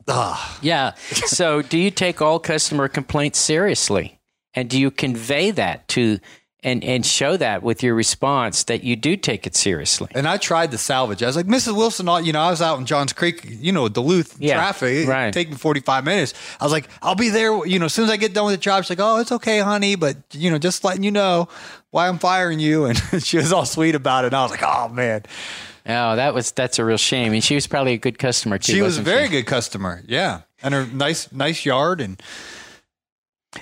Ugh. 0.07 0.59
Yeah. 0.61 0.93
so, 1.25 1.61
do 1.61 1.77
you 1.77 1.91
take 1.91 2.21
all 2.21 2.39
customer 2.39 2.87
complaints 2.87 3.39
seriously? 3.39 4.19
And 4.53 4.69
do 4.69 4.79
you 4.79 4.91
convey 4.91 5.51
that 5.51 5.87
to 5.89 6.19
and 6.65 6.83
and 6.83 7.05
show 7.05 7.35
that 7.37 7.61
with 7.61 7.83
your 7.83 7.93
response 7.93 8.63
that 8.65 8.83
you 8.83 8.95
do 8.95 9.17
take 9.17 9.45
it 9.45 9.55
seriously? 9.55 10.07
And 10.15 10.27
I 10.27 10.37
tried 10.37 10.71
to 10.71 10.77
salvage. 10.77 11.21
I 11.23 11.27
was 11.27 11.35
like, 11.35 11.47
Mrs. 11.47 11.75
Wilson, 11.75 12.07
you 12.23 12.31
know, 12.33 12.41
I 12.41 12.49
was 12.49 12.61
out 12.61 12.79
in 12.79 12.85
Johns 12.85 13.13
Creek, 13.13 13.45
you 13.45 13.71
know, 13.71 13.89
Duluth 13.89 14.39
yeah, 14.39 14.55
traffic. 14.55 15.07
Right. 15.07 15.27
It 15.27 15.33
take 15.33 15.49
me 15.49 15.55
45 15.55 16.05
minutes. 16.05 16.33
I 16.59 16.63
was 16.63 16.71
like, 16.71 16.87
I'll 17.01 17.15
be 17.15 17.29
there, 17.29 17.65
you 17.65 17.79
know, 17.79 17.85
as 17.85 17.93
soon 17.93 18.05
as 18.05 18.11
I 18.11 18.17
get 18.17 18.33
done 18.33 18.45
with 18.45 18.53
the 18.53 18.61
job. 18.61 18.83
She's 18.83 18.91
like, 18.91 18.99
oh, 19.01 19.19
it's 19.19 19.31
okay, 19.31 19.59
honey. 19.59 19.95
But, 19.95 20.17
you 20.31 20.51
know, 20.51 20.57
just 20.57 20.83
letting 20.83 21.03
you 21.03 21.11
know 21.11 21.49
why 21.91 22.07
I'm 22.07 22.19
firing 22.19 22.59
you. 22.59 22.85
And 23.13 23.23
she 23.23 23.37
was 23.37 23.51
all 23.51 23.65
sweet 23.65 23.95
about 23.95 24.23
it. 24.23 24.27
And 24.27 24.35
I 24.35 24.43
was 24.43 24.51
like, 24.51 24.63
oh, 24.63 24.87
man. 24.89 25.23
Oh, 25.85 26.15
that 26.15 26.33
was 26.33 26.51
that's 26.51 26.79
a 26.79 26.85
real 26.85 26.97
shame. 26.97 27.33
And 27.33 27.43
she 27.43 27.55
was 27.55 27.67
probably 27.67 27.93
a 27.93 27.97
good 27.97 28.17
customer 28.17 28.57
too. 28.57 28.73
She 28.73 28.81
was 28.81 28.97
a 28.97 29.01
very 29.01 29.25
she? 29.25 29.31
good 29.31 29.45
customer. 29.45 30.01
Yeah, 30.07 30.41
and 30.61 30.73
her 30.73 30.85
nice 30.87 31.31
nice 31.31 31.65
yard 31.65 32.01
and. 32.01 32.21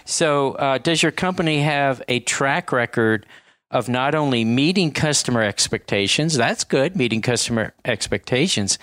So, 0.05 0.53
uh, 0.53 0.77
does 0.77 1.03
your 1.03 1.12
company 1.12 1.62
have 1.63 2.01
a 2.07 2.21
track 2.21 2.71
record 2.71 3.25
of 3.69 3.89
not 3.89 4.15
only 4.15 4.45
meeting 4.45 4.91
customer 4.91 5.41
expectations? 5.41 6.36
That's 6.36 6.63
good, 6.63 6.95
meeting 6.95 7.21
customer 7.21 7.73
expectations, 7.84 8.79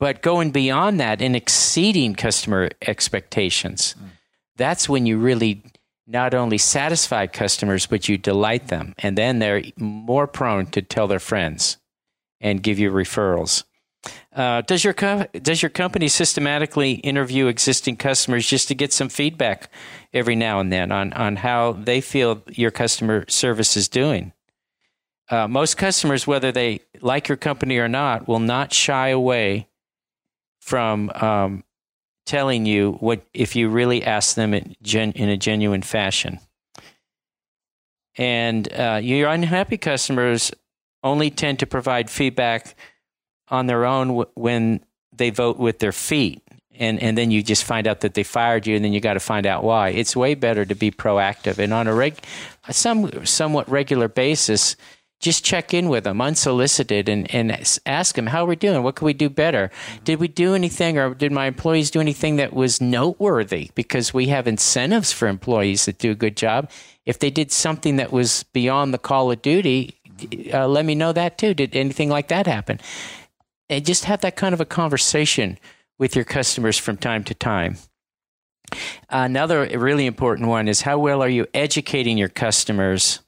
but 0.00 0.20
going 0.20 0.50
beyond 0.50 0.98
that 0.98 1.22
and 1.22 1.36
exceeding 1.36 2.16
customer 2.16 2.70
expectations. 2.82 3.94
Mm. 3.96 4.08
That's 4.56 4.88
when 4.88 5.06
you 5.06 5.18
really 5.18 5.62
not 6.08 6.34
only 6.34 6.58
satisfy 6.58 7.28
customers, 7.28 7.86
but 7.86 8.08
you 8.08 8.18
delight 8.18 8.66
them. 8.66 8.94
And 8.98 9.16
then 9.16 9.38
they're 9.38 9.62
more 9.76 10.26
prone 10.26 10.66
to 10.66 10.82
tell 10.82 11.06
their 11.06 11.20
friends 11.20 11.76
and 12.40 12.62
give 12.62 12.78
you 12.78 12.90
referrals. 12.90 13.64
Uh, 14.32 14.60
does 14.62 14.84
your 14.84 14.94
co- 14.94 15.26
does 15.42 15.60
your 15.60 15.70
company 15.70 16.08
systematically 16.08 16.92
interview 16.92 17.46
existing 17.46 17.96
customers 17.96 18.46
just 18.46 18.68
to 18.68 18.74
get 18.74 18.92
some 18.92 19.08
feedback 19.08 19.70
every 20.12 20.36
now 20.36 20.60
and 20.60 20.72
then 20.72 20.92
on 20.92 21.12
on 21.14 21.36
how 21.36 21.72
they 21.72 22.00
feel 22.00 22.42
your 22.48 22.70
customer 22.70 23.24
service 23.28 23.76
is 23.76 23.88
doing? 23.88 24.32
Uh, 25.30 25.46
most 25.48 25.76
customers, 25.76 26.26
whether 26.26 26.52
they 26.52 26.80
like 27.00 27.28
your 27.28 27.36
company 27.36 27.76
or 27.76 27.88
not, 27.88 28.28
will 28.28 28.38
not 28.38 28.72
shy 28.72 29.08
away 29.08 29.68
from 30.60 31.10
um, 31.16 31.64
telling 32.24 32.66
you 32.66 32.92
what 33.00 33.22
if 33.34 33.56
you 33.56 33.68
really 33.68 34.04
ask 34.04 34.36
them 34.36 34.54
in, 34.54 34.76
gen, 34.82 35.12
in 35.12 35.28
a 35.28 35.36
genuine 35.36 35.82
fashion. 35.82 36.38
And 38.16 38.72
uh, 38.72 39.00
your 39.02 39.28
unhappy 39.28 39.78
customers 39.78 40.50
only 41.02 41.30
tend 41.30 41.58
to 41.60 41.66
provide 41.66 42.10
feedback 42.10 42.74
on 43.48 43.66
their 43.66 43.84
own 43.84 44.08
w- 44.08 44.30
when 44.34 44.84
they 45.12 45.30
vote 45.30 45.58
with 45.58 45.78
their 45.78 45.92
feet. 45.92 46.42
And, 46.80 47.02
and 47.02 47.18
then 47.18 47.32
you 47.32 47.42
just 47.42 47.64
find 47.64 47.88
out 47.88 48.00
that 48.00 48.14
they 48.14 48.22
fired 48.22 48.66
you, 48.66 48.76
and 48.76 48.84
then 48.84 48.92
you 48.92 49.00
got 49.00 49.14
to 49.14 49.20
find 49.20 49.46
out 49.46 49.64
why. 49.64 49.88
It's 49.88 50.14
way 50.14 50.34
better 50.34 50.64
to 50.64 50.74
be 50.76 50.92
proactive. 50.92 51.58
And 51.58 51.74
on 51.74 51.88
a 51.88 51.94
reg, 51.94 52.14
some 52.70 53.26
somewhat 53.26 53.68
regular 53.68 54.06
basis, 54.06 54.76
just 55.20 55.44
check 55.44 55.74
in 55.74 55.88
with 55.88 56.04
them 56.04 56.20
unsolicited 56.20 57.08
and, 57.08 57.32
and 57.34 57.66
ask 57.84 58.14
them 58.14 58.28
how 58.28 58.46
we're 58.46 58.54
doing. 58.54 58.84
What 58.84 58.94
can 58.94 59.06
we 59.06 59.12
do 59.12 59.28
better? 59.28 59.68
Mm-hmm. 59.68 60.04
Did 60.04 60.20
we 60.20 60.28
do 60.28 60.54
anything 60.54 60.98
or 60.98 61.14
did 61.14 61.32
my 61.32 61.46
employees 61.46 61.90
do 61.90 62.00
anything 62.00 62.36
that 62.36 62.52
was 62.52 62.80
noteworthy? 62.80 63.70
Because 63.74 64.14
we 64.14 64.28
have 64.28 64.46
incentives 64.46 65.12
for 65.12 65.26
employees 65.26 65.86
that 65.86 65.98
do 65.98 66.12
a 66.12 66.14
good 66.14 66.36
job. 66.36 66.70
If 67.04 67.18
they 67.18 67.30
did 67.30 67.50
something 67.50 67.96
that 67.96 68.12
was 68.12 68.44
beyond 68.52 68.94
the 68.94 68.98
call 68.98 69.32
of 69.32 69.42
duty, 69.42 69.97
uh, 70.52 70.66
let 70.66 70.84
me 70.84 70.94
know 70.94 71.12
that 71.12 71.38
too. 71.38 71.54
Did 71.54 71.76
anything 71.76 72.08
like 72.08 72.28
that 72.28 72.46
happen? 72.46 72.80
And 73.68 73.84
just 73.84 74.04
have 74.04 74.20
that 74.22 74.36
kind 74.36 74.54
of 74.54 74.60
a 74.60 74.64
conversation 74.64 75.58
with 75.98 76.14
your 76.16 76.24
customers 76.24 76.78
from 76.78 76.96
time 76.96 77.24
to 77.24 77.34
time. 77.34 77.76
Another 79.08 79.66
really 79.78 80.06
important 80.06 80.48
one 80.48 80.68
is 80.68 80.82
how 80.82 80.98
well 80.98 81.22
are 81.22 81.28
you 81.28 81.46
educating 81.54 82.18
your 82.18 82.28
customers 82.28 83.20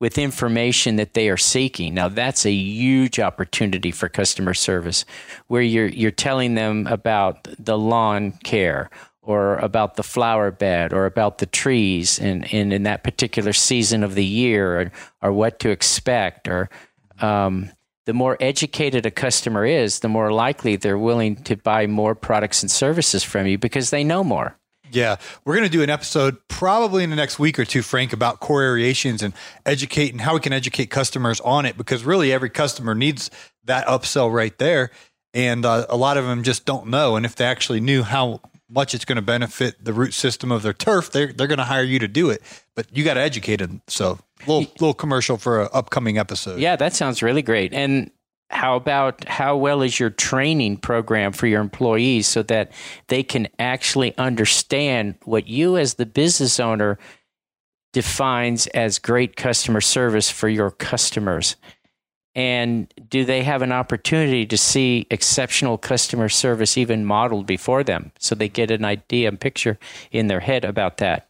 with 0.00 0.18
information 0.18 0.96
that 0.96 1.14
they 1.14 1.28
are 1.28 1.36
seeking. 1.36 1.94
Now 1.94 2.08
that's 2.08 2.44
a 2.44 2.50
huge 2.50 3.20
opportunity 3.20 3.92
for 3.92 4.08
customer 4.08 4.52
service 4.52 5.04
where 5.46 5.62
you're 5.62 5.86
you're 5.86 6.10
telling 6.10 6.54
them 6.54 6.88
about 6.88 7.46
the 7.56 7.78
lawn 7.78 8.32
care 8.42 8.90
or 9.22 9.56
about 9.58 9.94
the 9.94 10.02
flower 10.02 10.50
bed 10.50 10.92
or 10.92 11.06
about 11.06 11.38
the 11.38 11.46
trees 11.46 12.18
and 12.18 12.44
in, 12.46 12.72
in 12.72 12.82
that 12.82 13.04
particular 13.04 13.52
season 13.52 14.02
of 14.02 14.14
the 14.14 14.24
year 14.24 14.80
or, 14.80 14.92
or 15.22 15.32
what 15.32 15.60
to 15.60 15.70
expect 15.70 16.48
or 16.48 16.68
um, 17.20 17.70
the 18.04 18.12
more 18.12 18.36
educated 18.40 19.06
a 19.06 19.10
customer 19.10 19.64
is, 19.64 20.00
the 20.00 20.08
more 20.08 20.32
likely 20.32 20.76
they're 20.76 20.98
willing 20.98 21.36
to 21.36 21.56
buy 21.56 21.86
more 21.86 22.14
products 22.14 22.62
and 22.62 22.70
services 22.70 23.22
from 23.22 23.46
you 23.46 23.58
because 23.58 23.90
they 23.90 24.02
know 24.02 24.24
more. 24.24 24.56
Yeah, 24.90 25.16
we're 25.44 25.54
going 25.54 25.66
to 25.66 25.72
do 25.72 25.82
an 25.82 25.88
episode 25.88 26.36
probably 26.48 27.02
in 27.02 27.10
the 27.10 27.16
next 27.16 27.38
week 27.38 27.58
or 27.58 27.64
two, 27.64 27.80
Frank, 27.80 28.12
about 28.12 28.40
core 28.40 28.62
aerations 28.62 29.22
and 29.22 29.32
educate 29.64 30.12
and 30.12 30.20
how 30.20 30.34
we 30.34 30.40
can 30.40 30.52
educate 30.52 30.90
customers 30.90 31.40
on 31.40 31.64
it 31.64 31.78
because 31.78 32.04
really 32.04 32.30
every 32.30 32.50
customer 32.50 32.94
needs 32.94 33.30
that 33.64 33.86
upsell 33.86 34.30
right 34.30 34.56
there. 34.58 34.90
And 35.32 35.64
uh, 35.64 35.86
a 35.88 35.96
lot 35.96 36.18
of 36.18 36.26
them 36.26 36.42
just 36.42 36.66
don't 36.66 36.88
know. 36.88 37.16
And 37.16 37.24
if 37.24 37.36
they 37.36 37.46
actually 37.46 37.80
knew 37.80 38.02
how 38.02 38.42
much 38.72 38.94
it's 38.94 39.04
going 39.04 39.16
to 39.16 39.22
benefit 39.22 39.84
the 39.84 39.92
root 39.92 40.14
system 40.14 40.50
of 40.50 40.62
their 40.62 40.72
turf, 40.72 41.10
they're, 41.10 41.32
they're 41.32 41.46
going 41.46 41.58
to 41.58 41.64
hire 41.64 41.82
you 41.82 41.98
to 41.98 42.08
do 42.08 42.30
it. 42.30 42.42
But 42.74 42.86
you 42.96 43.04
got 43.04 43.14
to 43.14 43.20
educate 43.20 43.56
them. 43.56 43.82
So, 43.86 44.18
little, 44.46 44.72
little 44.80 44.94
commercial 44.94 45.36
for 45.36 45.62
an 45.62 45.68
upcoming 45.72 46.18
episode. 46.18 46.58
Yeah, 46.58 46.76
that 46.76 46.94
sounds 46.94 47.22
really 47.22 47.42
great. 47.42 47.72
And 47.74 48.10
how 48.50 48.76
about 48.76 49.26
how 49.26 49.56
well 49.56 49.82
is 49.82 49.98
your 49.98 50.10
training 50.10 50.76
program 50.76 51.32
for 51.32 51.46
your 51.46 51.60
employees 51.60 52.26
so 52.26 52.42
that 52.44 52.72
they 53.08 53.22
can 53.22 53.48
actually 53.58 54.16
understand 54.18 55.14
what 55.24 55.46
you 55.46 55.76
as 55.76 55.94
the 55.94 56.06
business 56.06 56.60
owner 56.60 56.98
defines 57.92 58.66
as 58.68 58.98
great 58.98 59.36
customer 59.36 59.80
service 59.80 60.30
for 60.30 60.48
your 60.48 60.70
customers 60.70 61.56
and 62.34 62.92
do 63.08 63.24
they 63.24 63.42
have 63.42 63.62
an 63.62 63.72
opportunity 63.72 64.46
to 64.46 64.56
see 64.56 65.06
exceptional 65.10 65.76
customer 65.76 66.28
service 66.28 66.78
even 66.78 67.04
modeled 67.04 67.46
before 67.46 67.84
them 67.84 68.12
so 68.18 68.34
they 68.34 68.48
get 68.48 68.70
an 68.70 68.84
idea 68.84 69.28
and 69.28 69.40
picture 69.40 69.78
in 70.10 70.28
their 70.28 70.40
head 70.40 70.64
about 70.64 70.96
that 70.98 71.28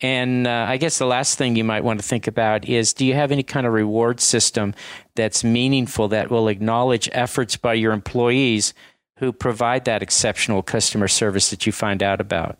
and 0.00 0.46
uh, 0.46 0.66
I 0.68 0.76
guess 0.76 0.98
the 0.98 1.06
last 1.06 1.38
thing 1.38 1.56
you 1.56 1.64
might 1.64 1.84
want 1.84 2.00
to 2.00 2.06
think 2.06 2.26
about 2.26 2.68
is 2.68 2.92
do 2.92 3.06
you 3.06 3.14
have 3.14 3.32
any 3.32 3.42
kind 3.42 3.66
of 3.66 3.72
reward 3.72 4.20
system 4.20 4.74
that's 5.14 5.42
meaningful 5.42 6.08
that 6.08 6.30
will 6.30 6.48
acknowledge 6.48 7.08
efforts 7.12 7.56
by 7.56 7.74
your 7.74 7.92
employees 7.92 8.74
who 9.18 9.32
provide 9.32 9.86
that 9.86 10.02
exceptional 10.02 10.62
customer 10.62 11.08
service 11.08 11.48
that 11.48 11.64
you 11.64 11.72
find 11.72 12.02
out 12.02 12.20
about? 12.20 12.58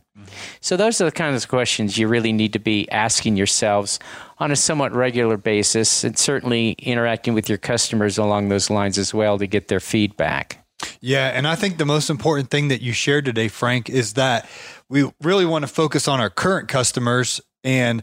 So, 0.61 0.77
those 0.77 1.01
are 1.01 1.05
the 1.05 1.13
kinds 1.13 1.45
of 1.45 1.49
questions 1.49 1.99
you 1.99 2.09
really 2.09 2.33
need 2.33 2.53
to 2.53 2.59
be 2.59 2.91
asking 2.91 3.37
yourselves 3.37 3.99
on 4.39 4.51
a 4.51 4.57
somewhat 4.57 4.93
regular 4.93 5.37
basis, 5.37 6.05
and 6.05 6.19
certainly 6.19 6.73
interacting 6.73 7.35
with 7.35 7.49
your 7.49 7.59
customers 7.59 8.19
along 8.19 8.49
those 8.49 8.71
lines 8.71 8.99
as 8.99 9.15
well 9.15 9.39
to 9.39 9.47
get 9.47 9.69
their 9.69 9.81
feedback. 9.81 10.63
Yeah. 11.01 11.29
And 11.29 11.47
I 11.49 11.55
think 11.55 11.79
the 11.79 11.87
most 11.87 12.11
important 12.11 12.51
thing 12.51 12.69
that 12.69 12.83
you 12.83 12.93
shared 12.93 13.25
today, 13.25 13.49
Frank, 13.49 13.89
is 13.89 14.15
that 14.15 14.49
we 14.89 15.11
really 15.23 15.47
want 15.47 15.63
to 15.63 15.69
focus 15.69 16.07
on 16.07 16.21
our 16.21 16.31
current 16.31 16.69
customers 16.69 17.41
and 17.65 18.03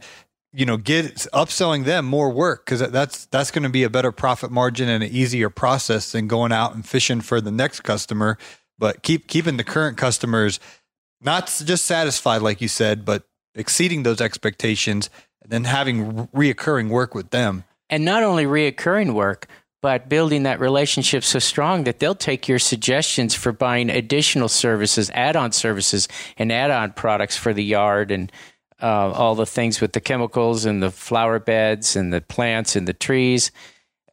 you 0.54 0.66
know 0.66 0.78
get 0.78 1.16
upselling 1.34 1.86
them 1.86 2.06
more 2.06 2.30
work 2.30 2.66
because 2.66 2.80
that's 2.92 3.26
that's 3.28 3.52
going 3.52 3.64
to 3.64 3.70
be 3.70 3.84
a 3.84 3.90
better 3.90 4.12
profit 4.12 4.52
margin 4.52 4.88
and 4.88 5.04
an 5.04 5.12
easier 5.12 5.50
process 5.50 6.12
than 6.12 6.28
going 6.28 6.52
out 6.52 6.76
and 6.76 6.88
fishing 6.88 7.22
for 7.22 7.42
the 7.42 7.52
next 7.52 7.82
customer 7.82 8.38
but 8.78 9.02
keep 9.02 9.28
keeping 9.28 9.58
the 9.58 9.64
current 9.64 9.98
customers 9.98 10.60
not 11.24 11.48
just 11.66 11.86
satisfied 11.86 12.42
like 12.42 12.62
you 12.62 12.68
said 12.68 13.06
but 13.06 13.24
exceeding 13.56 14.04
those 14.04 14.22
expectations 14.22 15.10
and 15.42 15.52
then 15.52 15.64
having 15.64 16.28
reoccurring 16.28 16.90
work 16.90 17.14
with 17.16 17.30
them 17.32 17.64
and 17.90 18.04
not 18.04 18.24
only 18.24 18.46
reoccurring 18.46 19.14
work 19.14 19.48
but 19.84 20.08
building 20.08 20.44
that 20.44 20.62
relationship 20.62 21.26
so 21.26 21.40
strong 21.40 21.84
that 21.84 22.00
they'll 22.00 22.16
take 22.16 22.48
your 22.48 22.58
suggestions 22.58 23.36
for 23.36 23.52
buying 23.52 23.90
additional 23.90 24.48
services, 24.48 25.12
add-on 25.14 25.52
services, 25.52 26.08
and 26.38 26.54
add-on 26.54 26.94
products 26.94 27.36
for 27.36 27.54
the 27.54 27.64
yard 27.64 28.10
and 28.10 28.32
uh, 28.82 29.12
all 29.12 29.36
the 29.36 29.46
things 29.46 29.82
with 29.82 29.92
the 29.92 30.00
chemicals 30.00 30.64
and 30.64 30.82
the 30.82 30.90
flower 30.90 31.38
beds 31.38 31.98
and 31.98 32.14
the 32.14 32.22
plants 32.22 32.78
and 32.78 32.88
the 32.88 32.94
trees. 32.94 33.52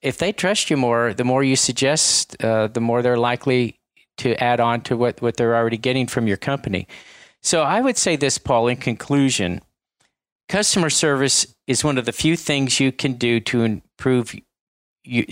If 0.03 0.19
they 0.19 0.33
trust 0.33 0.71
you 0.71 0.77
more, 0.77 1.15
the 1.15 1.25
more 1.25 1.45
you 1.45 1.55
suggest, 1.55 2.43
uh, 2.43 2.67
the 2.67 2.81
more 2.81 3.01
they're 3.01 3.17
likely 3.17 3.80
to 4.21 4.43
add 4.43 4.61
on 4.61 4.83
to 4.83 4.97
what, 4.97 5.21
what 5.23 5.37
they're 5.37 5.57
already 5.57 5.77
getting 5.77 6.07
from 6.07 6.27
your 6.27 6.37
company. 6.37 6.87
So 7.43 7.63
I 7.63 7.81
would 7.81 7.97
say 7.97 8.17
this, 8.17 8.39
Paul, 8.39 8.69
in 8.69 8.77
conclusion, 8.77 9.63
customer 10.49 10.91
service 10.91 11.55
is 11.67 11.85
one 11.85 11.99
of 11.99 12.05
the 12.05 12.13
few 12.13 12.37
things 12.37 12.81
you 12.81 12.93
can 12.93 13.15
do 13.15 13.41
to 13.41 13.63
improve 13.63 14.35
you, 15.05 15.27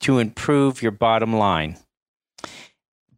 to 0.00 0.18
improve 0.18 0.82
your 0.82 0.92
bottom 0.92 1.34
line. 1.34 1.76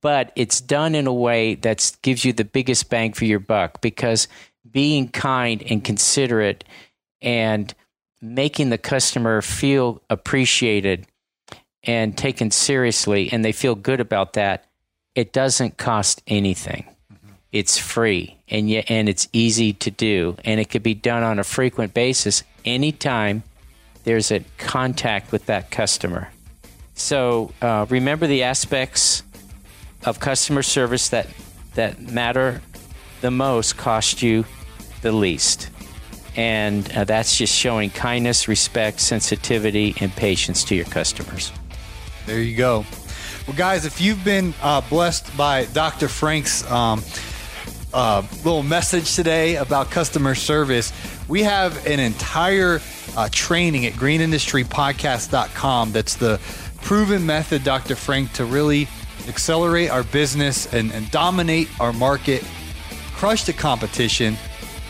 But 0.01 0.33
it's 0.37 0.61
done 0.61 0.95
in 0.95 1.07
a 1.07 1.13
way 1.13 1.55
that 1.57 1.97
gives 2.03 2.25
you 2.25 2.33
the 2.33 2.45
biggest 2.45 2.91
bang 2.91 3.13
for 3.13 3.25
your 3.25 3.41
buck 3.41 3.81
because 3.81 4.29
being 4.69 5.09
kind 5.09 5.63
and 5.69 5.85
considerate 5.85 6.65
and 7.21 7.73
making 8.21 8.71
the 8.71 8.79
customer 8.79 9.43
feel 9.43 10.03
appreciated 10.11 11.07
and 11.85 12.17
taken 12.17 12.51
seriously 12.51 13.31
and 13.33 13.45
they 13.45 13.53
feel 13.53 13.75
good 13.75 14.01
about 14.01 14.33
that, 14.35 14.67
it 15.17 15.33
doesn't 15.33 15.79
cost 15.79 16.23
anything. 16.29 16.85
It's 17.51 17.79
free 17.79 18.37
and 18.49 18.69
yet 18.69 18.91
and 18.91 19.09
it's 19.09 19.29
easy 19.33 19.73
to 19.73 19.91
do 19.91 20.37
and 20.45 20.61
it 20.61 20.67
could 20.67 20.83
be 20.83 20.95
done 20.95 21.25
on 21.25 21.39
a 21.39 21.45
frequent 21.45 21.95
basis 21.95 22.45
anytime 22.65 23.43
there's 24.05 24.31
a 24.31 24.45
contact 24.59 25.33
with 25.33 25.47
that 25.47 25.71
customer. 25.71 26.29
So 26.95 27.53
uh, 27.63 27.87
remember 27.89 28.27
the 28.27 28.45
aspects 28.45 29.23
of 30.05 30.21
customer 30.21 30.63
service 30.63 31.09
that 31.09 31.27
that 31.75 32.01
matter 32.01 32.61
the 33.23 33.31
most 33.31 33.77
cost 33.79 34.23
you 34.23 34.45
the 35.01 35.13
least. 35.13 35.71
And 36.37 36.91
uh, 36.93 37.05
that's 37.05 37.39
just 37.39 37.55
showing 37.55 37.89
kindness, 37.89 38.49
respect, 38.49 39.01
sensitivity, 39.01 39.95
and 40.01 40.13
patience 40.13 40.65
to 40.65 40.75
your 40.75 40.85
customers. 40.85 41.51
There 42.27 42.43
you 42.43 42.57
go. 42.57 42.85
Well, 43.47 43.57
guys, 43.57 43.87
if 43.87 44.01
you've 44.01 44.25
been 44.25 44.55
uh, 44.61 44.81
blessed 44.81 45.37
by 45.37 45.67
Dr. 45.67 46.09
Frank's 46.09 46.69
um, 46.69 47.01
uh, 47.95 48.25
little 48.39 48.65
message 48.65 49.15
today 49.15 49.55
about 49.55 49.89
customer 49.89 50.35
service, 50.35 50.93
we 51.29 51.45
have 51.45 51.87
an 51.87 52.01
entire 52.01 52.81
uh, 53.17 53.29
training 53.31 53.87
at 53.87 53.93
greenindustrypodcast.com 53.93 55.93
that's 55.93 56.17
the 56.17 56.41
proven 56.83 57.25
method, 57.25 57.63
Dr. 57.63 57.95
Frank, 57.95 58.33
to 58.33 58.45
really 58.45 58.89
accelerate 59.29 59.91
our 59.91 60.03
business 60.03 60.67
and, 60.75 60.91
and 60.91 61.09
dominate 61.13 61.69
our 61.79 61.93
market, 61.93 62.45
crush 63.15 63.45
the 63.45 63.53
competition. 63.53 64.37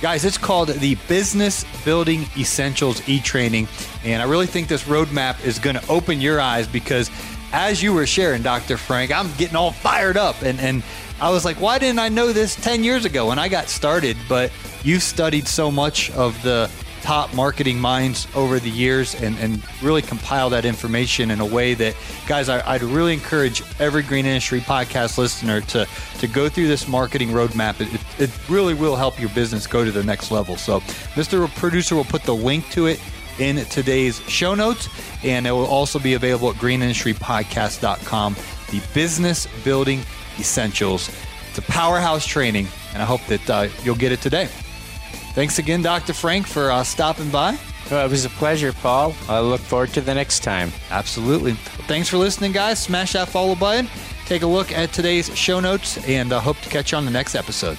Guys, 0.01 0.25
it's 0.25 0.38
called 0.38 0.69
the 0.69 0.95
Business 1.09 1.66
Building 1.85 2.25
Essentials 2.38 3.07
e 3.07 3.21
Training. 3.21 3.69
And 4.03 4.23
I 4.23 4.25
really 4.25 4.47
think 4.47 4.69
this 4.69 4.85
roadmap 4.85 5.45
is 5.45 5.59
going 5.59 5.77
to 5.77 5.87
open 5.90 6.23
your 6.23 6.40
eyes 6.40 6.66
because 6.66 7.11
as 7.53 7.83
you 7.83 7.93
were 7.93 8.07
sharing, 8.07 8.43
Dr. 8.43 8.77
Frank, 8.77 9.13
I'm 9.13 9.33
getting 9.35 9.57
all 9.57 9.73
fired 9.73 10.17
up. 10.17 10.43
And, 10.43 10.61
and 10.61 10.83
I 11.21 11.31
was 11.31 11.45
like, 11.45 11.61
why 11.61 11.79
didn't 11.79 11.99
I 11.99 12.09
know 12.09 12.33
this 12.33 12.55
10 12.57 12.85
years 12.85 13.05
ago 13.05 13.29
when 13.29 13.39
I 13.39 13.49
got 13.49 13.69
started? 13.69 14.17
But 14.29 14.53
you've 14.83 15.03
studied 15.03 15.49
so 15.49 15.71
much 15.71 16.11
of 16.13 16.41
the 16.43 16.71
top 17.03 17.33
marketing 17.35 17.79
minds 17.79 18.27
over 18.35 18.59
the 18.59 18.69
years 18.69 19.15
and, 19.23 19.39
and 19.39 19.63
really 19.81 20.03
compile 20.03 20.51
that 20.51 20.65
information 20.65 21.31
in 21.31 21.41
a 21.41 21.45
way 21.45 21.73
that, 21.73 21.95
guys, 22.27 22.49
I, 22.49 22.73
would 22.73 22.83
really 22.83 23.13
encourage 23.13 23.63
every 23.79 24.03
Green 24.03 24.27
Industry 24.27 24.61
podcast 24.61 25.17
listener 25.17 25.61
to, 25.61 25.87
to 26.19 26.27
go 26.27 26.49
through 26.49 26.67
this 26.67 26.89
marketing 26.89 27.29
roadmap. 27.29 27.81
It, 27.81 28.01
it 28.21 28.49
really 28.49 28.75
will 28.75 28.97
help 28.97 29.21
your 29.21 29.29
business 29.31 29.69
go 29.69 29.85
to 29.85 29.93
the 29.93 30.03
next 30.03 30.33
level. 30.33 30.57
So, 30.57 30.81
Mr. 31.15 31.49
Producer 31.55 31.95
will 31.95 32.05
put 32.05 32.25
the 32.25 32.35
link 32.35 32.69
to 32.71 32.87
it 32.87 33.01
in 33.38 33.57
today's 33.66 34.20
show 34.29 34.55
notes, 34.55 34.88
and 35.22 35.46
it 35.46 35.51
will 35.51 35.66
also 35.66 35.99
be 35.99 36.14
available 36.14 36.51
at 36.51 36.57
greenindustrypodcast.com. 36.57 38.37
The 38.70 38.83
Business 38.94 39.46
Building 39.64 40.01
Essentials. 40.38 41.11
It's 41.49 41.59
a 41.59 41.62
powerhouse 41.62 42.27
training, 42.27 42.66
and 42.92 43.03
I 43.03 43.07
hope 43.07 43.25
that 43.27 43.51
uh, 43.51 43.68
you'll 43.83 43.96
get 43.96 44.12
it 44.12 44.20
today. 44.20 44.46
Thanks 45.35 45.59
again, 45.59 45.83
Dr. 45.83 46.12
Frank, 46.12 46.46
for 46.46 46.70
uh, 46.70 46.83
stopping 46.83 47.31
by. 47.31 47.59
Well, 47.90 48.05
it 48.05 48.11
was 48.11 48.25
a 48.25 48.31
pleasure, 48.31 48.72
Paul. 48.72 49.14
I 49.29 49.40
look 49.40 49.61
forward 49.61 49.90
to 49.90 50.01
the 50.01 50.14
next 50.14 50.40
time. 50.40 50.72
Absolutely. 50.90 51.53
Thanks 51.87 52.09
for 52.09 52.16
listening, 52.16 52.53
guys. 52.53 52.83
Smash 52.83 53.12
that 53.12 53.29
follow 53.29 53.55
button. 53.55 53.88
Take 54.25 54.42
a 54.42 54.46
look 54.46 54.72
at 54.72 54.92
today's 54.92 55.35
show 55.37 55.61
notes, 55.61 55.99
and 56.09 56.33
I 56.33 56.38
uh, 56.38 56.40
hope 56.40 56.59
to 56.61 56.68
catch 56.68 56.92
you 56.92 56.99
on 56.99 57.05
the 57.05 57.12
next 57.12 57.37
episode. 57.37 57.79